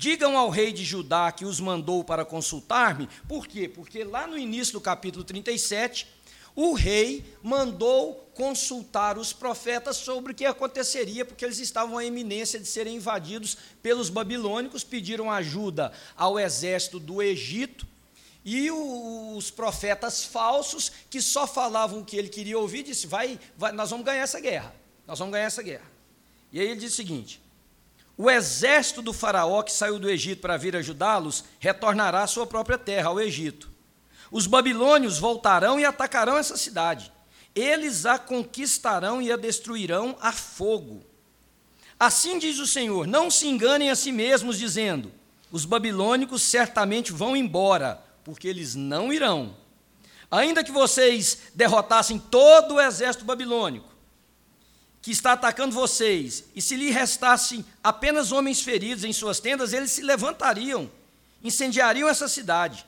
Digam 0.00 0.34
ao 0.34 0.48
rei 0.48 0.72
de 0.72 0.82
Judá 0.82 1.30
que 1.30 1.44
os 1.44 1.60
mandou 1.60 2.02
para 2.02 2.24
consultar-me. 2.24 3.06
Por 3.28 3.46
quê? 3.46 3.68
Porque 3.68 4.02
lá 4.02 4.26
no 4.26 4.38
início 4.38 4.72
do 4.72 4.80
capítulo 4.80 5.22
37, 5.22 6.06
o 6.56 6.72
rei 6.72 7.22
mandou 7.42 8.14
consultar 8.34 9.18
os 9.18 9.34
profetas 9.34 9.98
sobre 9.98 10.32
o 10.32 10.34
que 10.34 10.46
aconteceria, 10.46 11.22
porque 11.22 11.44
eles 11.44 11.58
estavam 11.58 11.98
à 11.98 12.04
eminência 12.06 12.58
de 12.58 12.64
serem 12.64 12.96
invadidos 12.96 13.58
pelos 13.82 14.08
babilônicos, 14.08 14.82
pediram 14.82 15.30
ajuda 15.30 15.92
ao 16.16 16.40
exército 16.40 16.98
do 16.98 17.20
Egito. 17.20 17.86
E 18.42 18.70
os 18.70 19.50
profetas 19.50 20.24
falsos, 20.24 20.90
que 21.10 21.20
só 21.20 21.46
falavam 21.46 22.00
o 22.00 22.04
que 22.06 22.16
ele 22.16 22.30
queria 22.30 22.58
ouvir, 22.58 22.84
disse: 22.84 23.06
vai, 23.06 23.38
vai, 23.54 23.70
nós 23.72 23.90
vamos 23.90 24.06
ganhar 24.06 24.22
essa 24.22 24.40
guerra. 24.40 24.74
Nós 25.06 25.18
vamos 25.18 25.34
ganhar 25.34 25.44
essa 25.44 25.62
guerra. 25.62 25.90
E 26.50 26.58
aí 26.58 26.68
ele 26.68 26.80
diz 26.80 26.94
o 26.94 26.96
seguinte: 26.96 27.38
o 28.22 28.30
exército 28.30 29.00
do 29.00 29.14
Faraó 29.14 29.62
que 29.62 29.72
saiu 29.72 29.98
do 29.98 30.10
Egito 30.10 30.42
para 30.42 30.58
vir 30.58 30.76
ajudá-los 30.76 31.42
retornará 31.58 32.22
à 32.22 32.26
sua 32.26 32.46
própria 32.46 32.76
terra, 32.76 33.08
ao 33.08 33.18
Egito. 33.18 33.70
Os 34.30 34.46
babilônios 34.46 35.18
voltarão 35.18 35.80
e 35.80 35.86
atacarão 35.86 36.36
essa 36.36 36.54
cidade. 36.54 37.10
Eles 37.54 38.04
a 38.04 38.18
conquistarão 38.18 39.22
e 39.22 39.32
a 39.32 39.38
destruirão 39.38 40.18
a 40.20 40.32
fogo. 40.32 41.02
Assim 41.98 42.38
diz 42.38 42.58
o 42.58 42.66
Senhor: 42.66 43.06
não 43.06 43.30
se 43.30 43.48
enganem 43.48 43.88
a 43.88 43.96
si 43.96 44.12
mesmos, 44.12 44.58
dizendo: 44.58 45.10
os 45.50 45.64
babilônicos 45.64 46.42
certamente 46.42 47.12
vão 47.12 47.34
embora, 47.34 48.04
porque 48.22 48.46
eles 48.46 48.74
não 48.74 49.10
irão. 49.10 49.56
Ainda 50.30 50.62
que 50.62 50.70
vocês 50.70 51.44
derrotassem 51.54 52.18
todo 52.18 52.74
o 52.74 52.80
exército 52.82 53.24
babilônico, 53.24 53.89
que 55.02 55.10
está 55.10 55.32
atacando 55.32 55.74
vocês, 55.74 56.44
e 56.54 56.60
se 56.60 56.76
lhe 56.76 56.90
restassem 56.90 57.64
apenas 57.82 58.32
homens 58.32 58.60
feridos 58.60 59.04
em 59.04 59.12
suas 59.12 59.40
tendas, 59.40 59.72
eles 59.72 59.90
se 59.90 60.02
levantariam, 60.02 60.90
incendiariam 61.42 62.08
essa 62.08 62.28
cidade. 62.28 62.86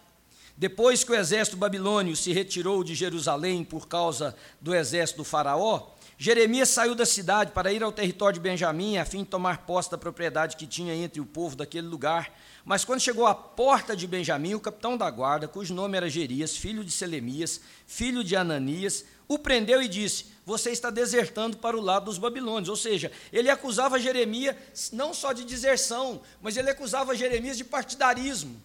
Depois 0.57 1.03
que 1.03 1.13
o 1.13 1.15
exército 1.15 1.57
babilônio 1.57 2.15
se 2.15 2.33
retirou 2.33 2.85
de 2.85 2.95
Jerusalém 2.95 3.65
por 3.65 3.89
causa 3.89 4.37
do 4.61 4.75
exército 4.75 5.19
do 5.19 5.25
Faraó, 5.25 5.89
Jeremias 6.19 6.69
saiu 6.69 6.95
da 6.95 7.07
cidade 7.07 7.51
para 7.51 7.73
ir 7.73 7.83
ao 7.83 7.91
território 7.91 8.35
de 8.35 8.41
Benjamim, 8.41 8.97
a 8.97 9.05
fim 9.05 9.25
de 9.25 9.31
tomar 9.31 9.67
posse 9.67 9.91
da 9.91 9.99
propriedade 9.99 10.57
que 10.57 10.67
tinha 10.67 10.95
entre 10.95 11.21
o 11.21 11.27
povo 11.27 11.57
daquele 11.57 11.89
lugar. 11.89 12.31
Mas 12.65 12.85
quando 12.85 13.01
chegou 13.01 13.27
à 13.27 13.35
porta 13.35 13.97
de 13.97 14.07
Benjamim, 14.07 14.55
o 14.55 14.61
capitão 14.61 14.97
da 14.97 15.11
guarda, 15.11 15.49
cujo 15.49 15.75
nome 15.75 15.97
era 15.97 16.09
Gerias, 16.09 16.57
filho 16.57 16.85
de 16.85 16.93
Selemias, 16.93 17.61
filho 17.87 18.23
de 18.23 18.37
Ananias, 18.37 19.05
o 19.27 19.39
prendeu 19.39 19.83
e 19.83 19.89
disse: 19.89 20.27
Você 20.47 20.71
está 20.71 20.89
desertando 20.89 21.57
para 21.57 21.77
o 21.77 21.81
lado 21.81 22.05
dos 22.05 22.19
babilônios. 22.19 22.69
Ou 22.69 22.77
seja, 22.77 23.11
ele 23.33 23.51
acusava 23.51 23.99
Jeremias 23.99 24.91
não 24.93 25.13
só 25.13 25.33
de 25.33 25.45
deserção, 25.45 26.23
mas 26.41 26.57
ele 26.57 26.71
acusava 26.71 27.17
Jeremias 27.17 27.57
de 27.57 27.65
partidarismo. 27.65 28.61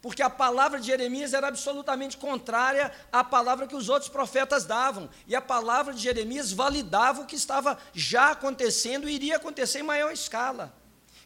Porque 0.00 0.22
a 0.22 0.30
palavra 0.30 0.78
de 0.78 0.86
Jeremias 0.86 1.34
era 1.34 1.48
absolutamente 1.48 2.16
contrária 2.16 2.92
à 3.10 3.24
palavra 3.24 3.66
que 3.66 3.74
os 3.74 3.88
outros 3.88 4.08
profetas 4.08 4.64
davam. 4.64 5.08
E 5.26 5.34
a 5.34 5.40
palavra 5.40 5.92
de 5.92 6.00
Jeremias 6.00 6.52
validava 6.52 7.22
o 7.22 7.26
que 7.26 7.34
estava 7.34 7.78
já 7.92 8.30
acontecendo 8.30 9.08
e 9.08 9.14
iria 9.14 9.36
acontecer 9.36 9.80
em 9.80 9.84
maior 9.84 10.12
escala. 10.12 10.72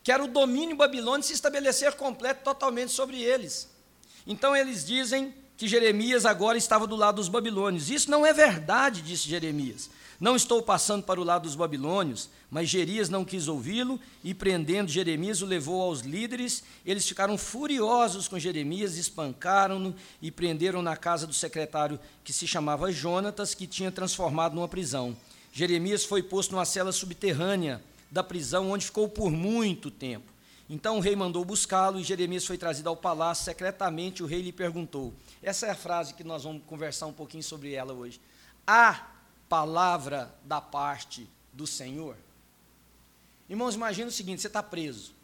Que 0.02 0.12
era 0.12 0.22
o 0.22 0.28
domínio 0.28 0.76
babilônico 0.76 1.26
se 1.26 1.32
estabelecer 1.32 1.92
completo 1.94 2.42
totalmente 2.42 2.92
sobre 2.92 3.22
eles. 3.22 3.68
Então 4.26 4.54
eles 4.54 4.84
dizem 4.84 5.34
que 5.56 5.68
Jeremias 5.68 6.26
agora 6.26 6.58
estava 6.58 6.86
do 6.86 6.96
lado 6.96 7.16
dos 7.16 7.28
babilônios. 7.28 7.90
Isso 7.90 8.10
não 8.10 8.26
é 8.26 8.32
verdade, 8.32 9.02
disse 9.02 9.28
Jeremias. 9.28 9.88
Não 10.22 10.36
estou 10.36 10.62
passando 10.62 11.02
para 11.02 11.20
o 11.20 11.24
lado 11.24 11.42
dos 11.42 11.56
babilônios, 11.56 12.30
mas 12.48 12.68
Jerias 12.68 13.08
não 13.08 13.24
quis 13.24 13.48
ouvi-lo 13.48 13.98
e, 14.22 14.32
prendendo 14.32 14.90
Jeremias, 14.90 15.42
o 15.42 15.46
levou 15.46 15.82
aos 15.82 16.00
líderes. 16.00 16.62
Eles 16.86 17.06
ficaram 17.08 17.36
furiosos 17.36 18.28
com 18.28 18.38
Jeremias, 18.38 18.96
espancaram-no 18.96 19.94
e 20.20 20.30
prenderam 20.30 20.80
na 20.80 20.96
casa 20.96 21.26
do 21.26 21.32
secretário 21.32 21.98
que 22.22 22.32
se 22.32 22.46
chamava 22.46 22.92
Jonatas, 22.92 23.52
que 23.52 23.66
tinha 23.66 23.90
transformado 23.90 24.54
numa 24.54 24.68
prisão. 24.68 25.16
Jeremias 25.52 26.04
foi 26.04 26.22
posto 26.22 26.52
numa 26.52 26.64
cela 26.64 26.92
subterrânea 26.92 27.82
da 28.12 28.22
prisão, 28.22 28.70
onde 28.70 28.84
ficou 28.84 29.08
por 29.08 29.30
muito 29.30 29.90
tempo. 29.90 30.30
Então 30.68 30.98
o 30.98 31.00
rei 31.00 31.16
mandou 31.16 31.44
buscá-lo 31.44 31.98
e 31.98 32.04
Jeremias 32.04 32.46
foi 32.46 32.58
trazido 32.58 32.88
ao 32.88 32.96
palácio. 32.96 33.44
Secretamente 33.44 34.22
o 34.22 34.26
rei 34.26 34.42
lhe 34.42 34.52
perguntou: 34.52 35.12
essa 35.42 35.66
é 35.66 35.70
a 35.70 35.74
frase 35.74 36.14
que 36.14 36.22
nós 36.22 36.44
vamos 36.44 36.62
conversar 36.66 37.06
um 37.06 37.12
pouquinho 37.12 37.42
sobre 37.42 37.72
ela 37.72 37.92
hoje. 37.92 38.20
A 38.66 39.08
palavra 39.48 40.32
da 40.44 40.60
parte 40.60 41.28
do 41.52 41.66
Senhor. 41.66 42.16
Irmãos, 43.48 43.74
imagina 43.74 44.08
o 44.08 44.12
seguinte: 44.12 44.42
você 44.42 44.46
está 44.46 44.62
preso. 44.62 45.14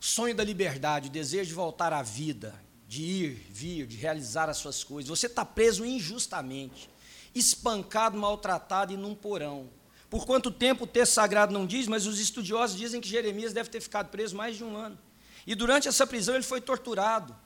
Sonho 0.00 0.34
da 0.34 0.44
liberdade, 0.44 1.08
o 1.08 1.12
desejo 1.12 1.48
de 1.48 1.54
voltar 1.54 1.92
à 1.92 2.02
vida, 2.02 2.54
de 2.88 3.02
ir, 3.02 3.46
vir, 3.50 3.86
de 3.86 3.96
realizar 3.96 4.50
as 4.50 4.56
suas 4.56 4.82
coisas. 4.82 5.08
Você 5.08 5.26
está 5.26 5.44
preso 5.44 5.84
injustamente, 5.84 6.90
espancado, 7.34 8.18
maltratado 8.18 8.92
e 8.92 8.96
num 8.96 9.14
porão. 9.14 9.68
Por 10.14 10.26
quanto 10.26 10.48
tempo 10.48 10.84
o 10.84 10.86
texto 10.86 11.14
sagrado 11.14 11.52
não 11.52 11.66
diz, 11.66 11.88
mas 11.88 12.06
os 12.06 12.20
estudiosos 12.20 12.78
dizem 12.78 13.00
que 13.00 13.08
Jeremias 13.08 13.52
deve 13.52 13.68
ter 13.68 13.80
ficado 13.80 14.10
preso 14.10 14.36
mais 14.36 14.56
de 14.56 14.62
um 14.62 14.76
ano. 14.76 14.96
E 15.44 15.56
durante 15.56 15.88
essa 15.88 16.06
prisão 16.06 16.36
ele 16.36 16.44
foi 16.44 16.60
torturado. 16.60 17.36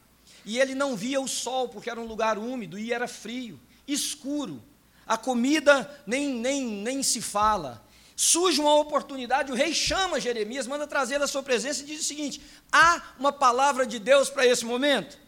E 0.44 0.58
ele 0.58 0.74
não 0.74 0.94
via 0.94 1.18
o 1.18 1.26
sol, 1.26 1.70
porque 1.70 1.88
era 1.88 1.98
um 1.98 2.04
lugar 2.04 2.36
úmido 2.36 2.78
e 2.78 2.92
era 2.92 3.08
frio, 3.08 3.58
escuro. 3.86 4.62
A 5.06 5.16
comida 5.16 5.98
nem, 6.06 6.28
nem, 6.34 6.62
nem 6.62 7.02
se 7.02 7.22
fala. 7.22 7.82
Surge 8.14 8.60
uma 8.60 8.74
oportunidade, 8.74 9.50
o 9.50 9.54
rei 9.54 9.72
chama 9.72 10.20
Jeremias, 10.20 10.66
manda 10.66 10.86
trazê-lo 10.86 11.24
à 11.24 11.26
sua 11.26 11.42
presença 11.42 11.82
e 11.82 11.86
diz 11.86 12.02
o 12.02 12.04
seguinte: 12.04 12.38
há 12.70 13.14
uma 13.18 13.32
palavra 13.32 13.86
de 13.86 13.98
Deus 13.98 14.28
para 14.28 14.44
esse 14.44 14.66
momento? 14.66 15.18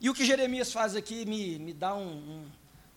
E 0.00 0.10
o 0.10 0.14
que 0.14 0.26
Jeremias 0.26 0.72
faz 0.72 0.96
aqui 0.96 1.24
me, 1.24 1.60
me 1.60 1.72
dá 1.72 1.94
um, 1.94 2.08
um, 2.08 2.46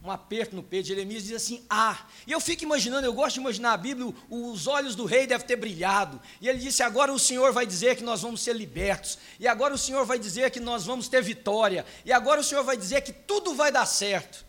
um 0.04 0.12
aperto 0.12 0.56
no 0.56 0.63
peito. 0.63 0.88
Jeremias 0.88 1.24
diz 1.24 1.34
assim: 1.34 1.66
Ah. 1.70 2.06
E 2.25 2.32
eu 2.32 2.39
fico 2.39 2.63
imaginando, 2.63 3.06
eu 3.06 3.13
gosto 3.13 3.36
de 3.36 3.39
imaginar 3.39 3.74
a 3.74 3.77
Bíblia, 3.77 4.13
os 4.30 4.68
olhos 4.68 4.96
do 4.96 5.06
rei 5.06 5.27
devem 5.27 5.46
ter 5.46 5.56
brilhado. 5.56 6.20
E 6.39 6.48
ele 6.48 6.60
disse: 6.60 6.84
Agora 6.84 7.12
o 7.12 7.20
Senhor 7.20 7.51
vai 7.51 7.66
dizer 7.66 7.96
que 7.96 8.04
nós 8.04 8.22
vamos 8.22 8.42
ser 8.42 8.56
libertos. 8.56 9.18
E 9.39 9.48
agora 9.48 9.74
o 9.74 9.77
Senhor 9.77 10.06
vai 10.06 10.20
dizer 10.20 10.51
que 10.51 10.60
nós 10.60 10.86
vamos 10.86 11.08
ter 11.08 11.22
vitória. 11.22 11.86
E 12.06 12.12
agora 12.12 12.42
o 12.42 12.44
Senhor 12.44 12.63
vai 12.63 12.77
dizer 12.77 13.01
que 13.01 13.12
tudo 13.12 13.54
vai 13.54 13.72
dar 13.72 13.86
certo. 13.86 14.46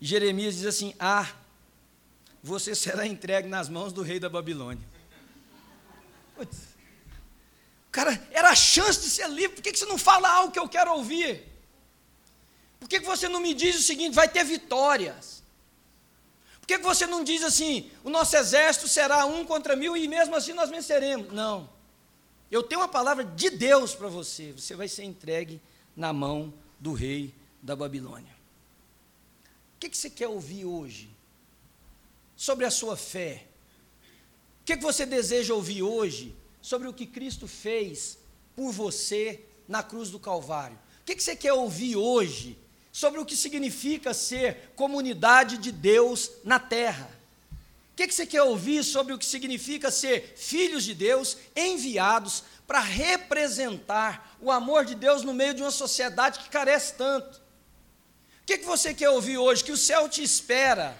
E 0.00 0.06
Jeremias 0.06 0.56
diz 0.56 0.66
assim: 0.66 0.94
Ah, 0.98 1.28
você 2.42 2.74
será 2.74 3.06
entregue 3.06 3.48
nas 3.48 3.68
mãos 3.68 3.92
do 3.92 4.02
rei 4.02 4.20
da 4.20 4.28
Babilônia. 4.28 4.86
Putz. 6.36 6.74
Cara, 7.90 8.20
era 8.32 8.50
a 8.50 8.56
chance 8.56 9.00
de 9.00 9.08
ser 9.08 9.28
livre, 9.30 9.54
por 9.54 9.62
que 9.62 9.74
você 9.74 9.86
não 9.86 9.96
fala 9.96 10.28
algo 10.28 10.52
que 10.52 10.58
eu 10.58 10.68
quero 10.68 10.92
ouvir? 10.94 11.53
Por 12.78 12.88
que 12.88 13.00
você 13.00 13.28
não 13.28 13.40
me 13.40 13.54
diz 13.54 13.76
o 13.76 13.82
seguinte: 13.82 14.14
vai 14.14 14.28
ter 14.28 14.44
vitórias? 14.44 15.42
Por 16.60 16.66
que 16.66 16.78
você 16.78 17.06
não 17.06 17.22
diz 17.22 17.42
assim: 17.42 17.90
o 18.02 18.10
nosso 18.10 18.36
exército 18.36 18.88
será 18.88 19.26
um 19.26 19.44
contra 19.44 19.76
mil 19.76 19.96
e 19.96 20.08
mesmo 20.08 20.34
assim 20.34 20.52
nós 20.54 20.70
venceremos? 20.70 21.32
Não. 21.32 21.68
Eu 22.50 22.62
tenho 22.62 22.80
uma 22.80 22.88
palavra 22.88 23.24
de 23.24 23.50
Deus 23.50 23.94
para 23.94 24.08
você. 24.08 24.52
Você 24.52 24.74
vai 24.74 24.88
ser 24.88 25.04
entregue 25.04 25.60
na 25.96 26.12
mão 26.12 26.54
do 26.80 26.92
rei 26.92 27.34
da 27.62 27.74
Babilônia. 27.76 28.34
O 29.76 29.78
que 29.80 29.94
você 29.94 30.08
quer 30.08 30.28
ouvir 30.28 30.64
hoje? 30.64 31.10
Sobre 32.36 32.64
a 32.64 32.70
sua 32.70 32.96
fé. 32.96 33.46
O 34.62 34.64
que 34.64 34.76
você 34.76 35.04
deseja 35.04 35.52
ouvir 35.52 35.82
hoje 35.82 36.34
sobre 36.62 36.88
o 36.88 36.94
que 36.94 37.06
Cristo 37.06 37.46
fez 37.46 38.18
por 38.56 38.72
você 38.72 39.44
na 39.68 39.82
cruz 39.82 40.08
do 40.10 40.18
Calvário? 40.18 40.78
O 41.02 41.04
que 41.04 41.20
você 41.20 41.36
quer 41.36 41.52
ouvir 41.52 41.96
hoje 41.96 42.56
sobre 42.94 43.18
o 43.18 43.26
que 43.26 43.34
significa 43.34 44.14
ser 44.14 44.70
comunidade 44.76 45.58
de 45.58 45.72
Deus 45.72 46.30
na 46.44 46.60
terra. 46.60 47.10
O 47.92 47.96
que, 47.96 48.06
que 48.06 48.14
você 48.14 48.24
quer 48.24 48.42
ouvir 48.42 48.84
sobre 48.84 49.12
o 49.12 49.18
que 49.18 49.26
significa 49.26 49.90
ser 49.90 50.32
filhos 50.36 50.84
de 50.84 50.94
Deus 50.94 51.36
enviados 51.56 52.44
para 52.68 52.78
representar 52.78 54.36
o 54.40 54.48
amor 54.48 54.84
de 54.84 54.94
Deus 54.94 55.24
no 55.24 55.34
meio 55.34 55.54
de 55.54 55.62
uma 55.62 55.72
sociedade 55.72 56.38
que 56.38 56.48
carece 56.48 56.94
tanto? 56.94 57.38
O 57.38 58.46
que, 58.46 58.58
que 58.58 58.64
você 58.64 58.94
quer 58.94 59.10
ouvir 59.10 59.38
hoje? 59.38 59.64
Que 59.64 59.72
o 59.72 59.76
céu 59.76 60.08
te 60.08 60.22
espera 60.22 60.96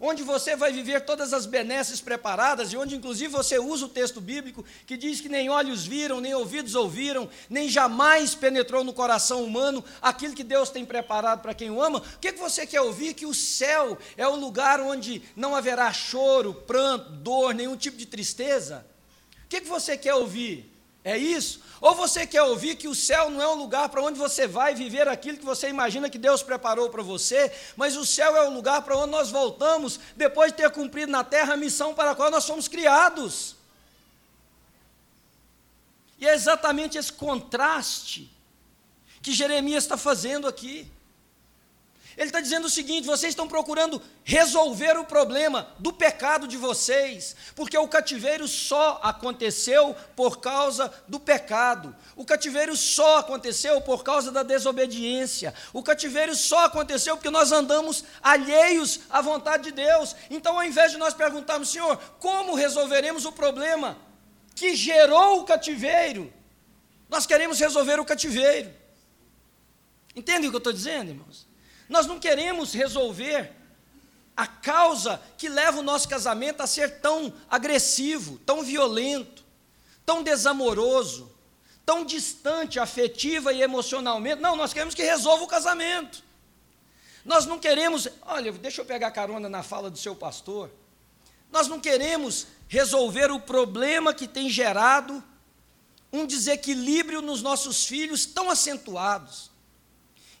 onde 0.00 0.22
você 0.22 0.56
vai 0.56 0.72
viver 0.72 1.02
todas 1.02 1.34
as 1.34 1.44
benesses 1.44 2.00
preparadas, 2.00 2.72
e 2.72 2.76
onde 2.76 2.96
inclusive 2.96 3.28
você 3.28 3.58
usa 3.58 3.84
o 3.84 3.88
texto 3.88 4.20
bíblico 4.20 4.64
que 4.86 4.96
diz 4.96 5.20
que 5.20 5.28
nem 5.28 5.50
olhos 5.50 5.86
viram, 5.86 6.20
nem 6.20 6.34
ouvidos 6.34 6.74
ouviram, 6.74 7.28
nem 7.50 7.68
jamais 7.68 8.34
penetrou 8.34 8.82
no 8.82 8.94
coração 8.94 9.44
humano 9.44 9.84
aquilo 10.00 10.34
que 10.34 10.42
Deus 10.42 10.70
tem 10.70 10.86
preparado 10.86 11.42
para 11.42 11.52
quem 11.52 11.70
o 11.70 11.82
ama. 11.82 11.98
O 11.98 12.18
que, 12.18 12.32
que 12.32 12.40
você 12.40 12.66
quer 12.66 12.80
ouvir? 12.80 13.12
Que 13.12 13.26
o 13.26 13.34
céu 13.34 13.98
é 14.16 14.26
o 14.26 14.36
lugar 14.36 14.80
onde 14.80 15.22
não 15.36 15.54
haverá 15.54 15.92
choro, 15.92 16.54
pranto, 16.54 17.10
dor, 17.10 17.54
nenhum 17.54 17.76
tipo 17.76 17.98
de 17.98 18.06
tristeza. 18.06 18.86
O 19.44 19.48
que, 19.48 19.60
que 19.60 19.68
você 19.68 19.98
quer 19.98 20.14
ouvir? 20.14 20.69
É 21.02 21.16
isso? 21.16 21.62
Ou 21.80 21.94
você 21.94 22.26
quer 22.26 22.42
ouvir 22.42 22.76
que 22.76 22.86
o 22.86 22.94
céu 22.94 23.30
não 23.30 23.40
é 23.40 23.48
um 23.48 23.54
lugar 23.54 23.88
para 23.88 24.02
onde 24.02 24.18
você 24.18 24.46
vai 24.46 24.74
viver 24.74 25.08
aquilo 25.08 25.38
que 25.38 25.44
você 25.44 25.68
imagina 25.68 26.10
que 26.10 26.18
Deus 26.18 26.42
preparou 26.42 26.90
para 26.90 27.02
você, 27.02 27.50
mas 27.74 27.96
o 27.96 28.04
céu 28.04 28.36
é 28.36 28.46
o 28.46 28.52
lugar 28.52 28.82
para 28.82 28.96
onde 28.96 29.10
nós 29.10 29.30
voltamos 29.30 29.98
depois 30.14 30.52
de 30.52 30.58
ter 30.58 30.70
cumprido 30.70 31.10
na 31.10 31.24
terra 31.24 31.54
a 31.54 31.56
missão 31.56 31.94
para 31.94 32.10
a 32.10 32.14
qual 32.14 32.30
nós 32.30 32.46
fomos 32.46 32.68
criados. 32.68 33.56
E 36.18 36.28
é 36.28 36.34
exatamente 36.34 36.98
esse 36.98 37.12
contraste 37.12 38.30
que 39.22 39.32
Jeremias 39.32 39.84
está 39.84 39.96
fazendo 39.96 40.46
aqui. 40.46 40.86
Ele 42.20 42.28
está 42.28 42.42
dizendo 42.42 42.66
o 42.66 42.70
seguinte: 42.70 43.06
vocês 43.06 43.30
estão 43.30 43.48
procurando 43.48 44.00
resolver 44.22 44.98
o 44.98 45.06
problema 45.06 45.74
do 45.78 45.90
pecado 45.90 46.46
de 46.46 46.58
vocês, 46.58 47.34
porque 47.56 47.78
o 47.78 47.88
cativeiro 47.88 48.46
só 48.46 49.00
aconteceu 49.02 49.96
por 50.14 50.38
causa 50.38 50.92
do 51.08 51.18
pecado, 51.18 51.96
o 52.14 52.22
cativeiro 52.22 52.76
só 52.76 53.20
aconteceu 53.20 53.80
por 53.80 54.04
causa 54.04 54.30
da 54.30 54.42
desobediência, 54.42 55.54
o 55.72 55.82
cativeiro 55.82 56.36
só 56.36 56.66
aconteceu 56.66 57.16
porque 57.16 57.30
nós 57.30 57.52
andamos 57.52 58.04
alheios 58.22 59.00
à 59.08 59.22
vontade 59.22 59.64
de 59.64 59.72
Deus. 59.72 60.14
Então, 60.28 60.58
ao 60.58 60.64
invés 60.66 60.92
de 60.92 60.98
nós 60.98 61.14
perguntarmos, 61.14 61.70
Senhor, 61.70 61.96
como 62.18 62.54
resolveremos 62.54 63.24
o 63.24 63.32
problema 63.32 63.96
que 64.54 64.76
gerou 64.76 65.40
o 65.40 65.44
cativeiro, 65.44 66.30
nós 67.08 67.24
queremos 67.24 67.58
resolver 67.58 67.98
o 67.98 68.04
cativeiro. 68.04 68.70
Entendem 70.14 70.48
o 70.48 70.50
que 70.50 70.56
eu 70.56 70.58
estou 70.58 70.72
dizendo, 70.74 71.12
irmãos? 71.12 71.48
Nós 71.90 72.06
não 72.06 72.20
queremos 72.20 72.72
resolver 72.72 73.52
a 74.36 74.46
causa 74.46 75.20
que 75.36 75.48
leva 75.48 75.80
o 75.80 75.82
nosso 75.82 76.08
casamento 76.08 76.62
a 76.62 76.66
ser 76.66 77.00
tão 77.00 77.34
agressivo, 77.50 78.38
tão 78.46 78.62
violento, 78.62 79.44
tão 80.06 80.22
desamoroso, 80.22 81.30
tão 81.84 82.04
distante 82.04 82.78
afetiva 82.78 83.52
e 83.52 83.60
emocionalmente. 83.60 84.40
Não, 84.40 84.54
nós 84.54 84.72
queremos 84.72 84.94
que 84.94 85.02
resolva 85.02 85.42
o 85.42 85.48
casamento. 85.48 86.22
Nós 87.24 87.44
não 87.44 87.58
queremos, 87.58 88.08
olha, 88.22 88.52
deixa 88.52 88.82
eu 88.82 88.84
pegar 88.84 89.10
carona 89.10 89.48
na 89.48 89.64
fala 89.64 89.90
do 89.90 89.98
seu 89.98 90.14
pastor. 90.14 90.70
Nós 91.50 91.66
não 91.66 91.80
queremos 91.80 92.46
resolver 92.68 93.32
o 93.32 93.40
problema 93.40 94.14
que 94.14 94.28
tem 94.28 94.48
gerado 94.48 95.22
um 96.12 96.24
desequilíbrio 96.24 97.20
nos 97.20 97.42
nossos 97.42 97.84
filhos 97.84 98.24
tão 98.24 98.48
acentuados. 98.48 99.49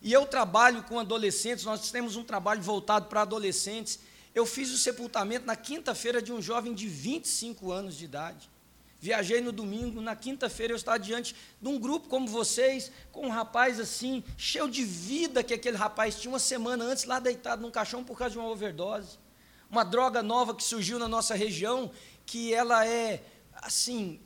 E 0.02 0.12
eu 0.12 0.24
trabalho 0.24 0.82
com 0.84 0.98
adolescentes, 0.98 1.64
nós 1.64 1.90
temos 1.90 2.16
um 2.16 2.24
trabalho 2.24 2.62
voltado 2.62 3.06
para 3.06 3.22
adolescentes. 3.22 3.98
Eu 4.34 4.46
fiz 4.46 4.70
o 4.70 4.78
sepultamento 4.78 5.44
na 5.44 5.56
quinta-feira 5.56 6.22
de 6.22 6.32
um 6.32 6.40
jovem 6.40 6.72
de 6.72 6.88
25 6.88 7.70
anos 7.70 7.96
de 7.96 8.04
idade. 8.06 8.48
Viajei 8.98 9.40
no 9.40 9.50
domingo, 9.50 10.00
na 10.00 10.14
quinta-feira 10.14 10.72
eu 10.72 10.76
estava 10.76 10.98
diante 10.98 11.34
de 11.60 11.68
um 11.68 11.78
grupo 11.78 12.06
como 12.08 12.28
vocês, 12.28 12.92
com 13.10 13.26
um 13.26 13.30
rapaz 13.30 13.80
assim, 13.80 14.22
cheio 14.36 14.68
de 14.68 14.84
vida 14.84 15.42
que 15.42 15.54
aquele 15.54 15.76
rapaz 15.76 16.20
tinha 16.20 16.30
uma 16.30 16.38
semana 16.38 16.84
antes 16.84 17.04
lá 17.04 17.18
deitado 17.18 17.62
num 17.62 17.70
caixão 17.70 18.04
por 18.04 18.18
causa 18.18 18.32
de 18.32 18.38
uma 18.38 18.48
overdose. 18.48 19.18
Uma 19.70 19.84
droga 19.84 20.22
nova 20.22 20.54
que 20.54 20.62
surgiu 20.62 20.98
na 20.98 21.08
nossa 21.08 21.34
região, 21.34 21.90
que 22.26 22.52
ela 22.52 22.86
é 22.86 23.22
assim 23.54 24.20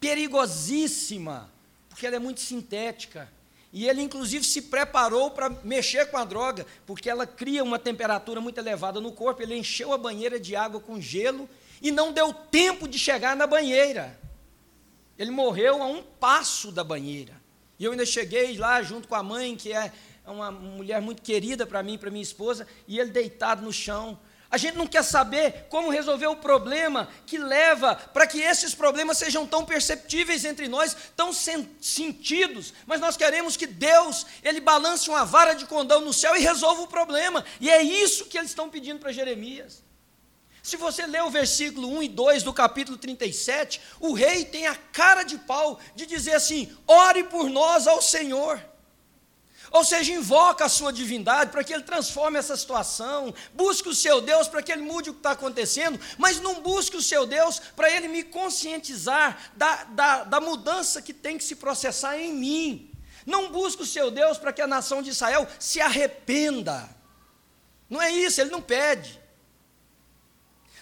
perigosíssima, 0.00 1.48
porque 1.88 2.04
ela 2.04 2.16
é 2.16 2.18
muito 2.18 2.40
sintética. 2.40 3.30
E 3.72 3.88
ele, 3.88 4.02
inclusive, 4.02 4.44
se 4.44 4.62
preparou 4.62 5.30
para 5.30 5.48
mexer 5.64 6.06
com 6.10 6.18
a 6.18 6.24
droga, 6.24 6.66
porque 6.86 7.08
ela 7.08 7.26
cria 7.26 7.64
uma 7.64 7.78
temperatura 7.78 8.40
muito 8.40 8.58
elevada 8.58 9.00
no 9.00 9.12
corpo. 9.12 9.40
Ele 9.40 9.56
encheu 9.56 9.92
a 9.92 9.98
banheira 9.98 10.38
de 10.38 10.54
água 10.54 10.78
com 10.78 11.00
gelo 11.00 11.48
e 11.80 11.90
não 11.90 12.12
deu 12.12 12.34
tempo 12.34 12.86
de 12.86 12.98
chegar 12.98 13.34
na 13.34 13.46
banheira. 13.46 14.20
Ele 15.18 15.30
morreu 15.30 15.82
a 15.82 15.86
um 15.86 16.02
passo 16.02 16.70
da 16.70 16.84
banheira. 16.84 17.32
E 17.78 17.84
eu 17.84 17.92
ainda 17.92 18.04
cheguei 18.04 18.56
lá 18.58 18.82
junto 18.82 19.08
com 19.08 19.14
a 19.14 19.22
mãe, 19.22 19.56
que 19.56 19.72
é 19.72 19.90
uma 20.26 20.50
mulher 20.50 21.00
muito 21.00 21.22
querida 21.22 21.66
para 21.66 21.82
mim, 21.82 21.96
para 21.96 22.10
minha 22.10 22.22
esposa, 22.22 22.66
e 22.86 23.00
ele 23.00 23.10
deitado 23.10 23.62
no 23.62 23.72
chão. 23.72 24.18
A 24.52 24.58
gente 24.58 24.76
não 24.76 24.86
quer 24.86 25.02
saber 25.02 25.64
como 25.70 25.88
resolver 25.88 26.26
o 26.26 26.36
problema 26.36 27.08
que 27.24 27.38
leva 27.38 27.94
para 27.94 28.26
que 28.26 28.38
esses 28.38 28.74
problemas 28.74 29.16
sejam 29.16 29.46
tão 29.46 29.64
perceptíveis 29.64 30.44
entre 30.44 30.68
nós, 30.68 30.94
tão 31.16 31.32
sentidos, 31.32 32.74
mas 32.84 33.00
nós 33.00 33.16
queremos 33.16 33.56
que 33.56 33.66
Deus, 33.66 34.26
ele 34.42 34.60
balance 34.60 35.08
uma 35.08 35.24
vara 35.24 35.54
de 35.54 35.64
condão 35.64 36.02
no 36.02 36.12
céu 36.12 36.36
e 36.36 36.40
resolva 36.40 36.82
o 36.82 36.86
problema. 36.86 37.42
E 37.62 37.70
é 37.70 37.82
isso 37.82 38.26
que 38.26 38.36
eles 38.36 38.50
estão 38.50 38.68
pedindo 38.68 39.00
para 39.00 39.10
Jeremias. 39.10 39.82
Se 40.62 40.76
você 40.76 41.06
ler 41.06 41.22
o 41.22 41.30
versículo 41.30 41.88
1 41.88 42.02
e 42.02 42.08
2 42.10 42.42
do 42.42 42.52
capítulo 42.52 42.98
37, 42.98 43.80
o 44.00 44.12
rei 44.12 44.44
tem 44.44 44.66
a 44.66 44.74
cara 44.74 45.22
de 45.22 45.38
pau 45.38 45.80
de 45.94 46.04
dizer 46.04 46.34
assim: 46.34 46.70
ore 46.86 47.24
por 47.24 47.48
nós 47.48 47.86
ao 47.86 48.02
Senhor. 48.02 48.62
Ou 49.72 49.82
seja, 49.84 50.12
invoca 50.12 50.66
a 50.66 50.68
sua 50.68 50.92
divindade 50.92 51.50
para 51.50 51.64
que 51.64 51.72
ele 51.72 51.82
transforme 51.82 52.38
essa 52.38 52.56
situação, 52.56 53.34
busque 53.54 53.88
o 53.88 53.94
seu 53.94 54.20
Deus 54.20 54.46
para 54.46 54.62
que 54.62 54.70
ele 54.70 54.82
mude 54.82 55.08
o 55.08 55.14
que 55.14 55.20
está 55.20 55.30
acontecendo, 55.30 55.98
mas 56.18 56.38
não 56.40 56.60
busque 56.60 56.96
o 56.96 57.02
seu 57.02 57.26
Deus 57.26 57.58
para 57.74 57.90
ele 57.90 58.06
me 58.06 58.22
conscientizar 58.22 59.50
da, 59.56 59.84
da, 59.84 60.24
da 60.24 60.40
mudança 60.40 61.00
que 61.00 61.14
tem 61.14 61.38
que 61.38 61.44
se 61.44 61.56
processar 61.56 62.18
em 62.18 62.34
mim. 62.34 62.90
Não 63.24 63.50
busque 63.50 63.82
o 63.82 63.86
seu 63.86 64.10
Deus 64.10 64.36
para 64.36 64.52
que 64.52 64.60
a 64.60 64.66
nação 64.66 65.00
de 65.00 65.08
Israel 65.08 65.48
se 65.58 65.80
arrependa. 65.80 66.88
Não 67.88 68.00
é 68.00 68.10
isso, 68.10 68.40
ele 68.42 68.50
não 68.50 68.60
pede. 68.60 69.22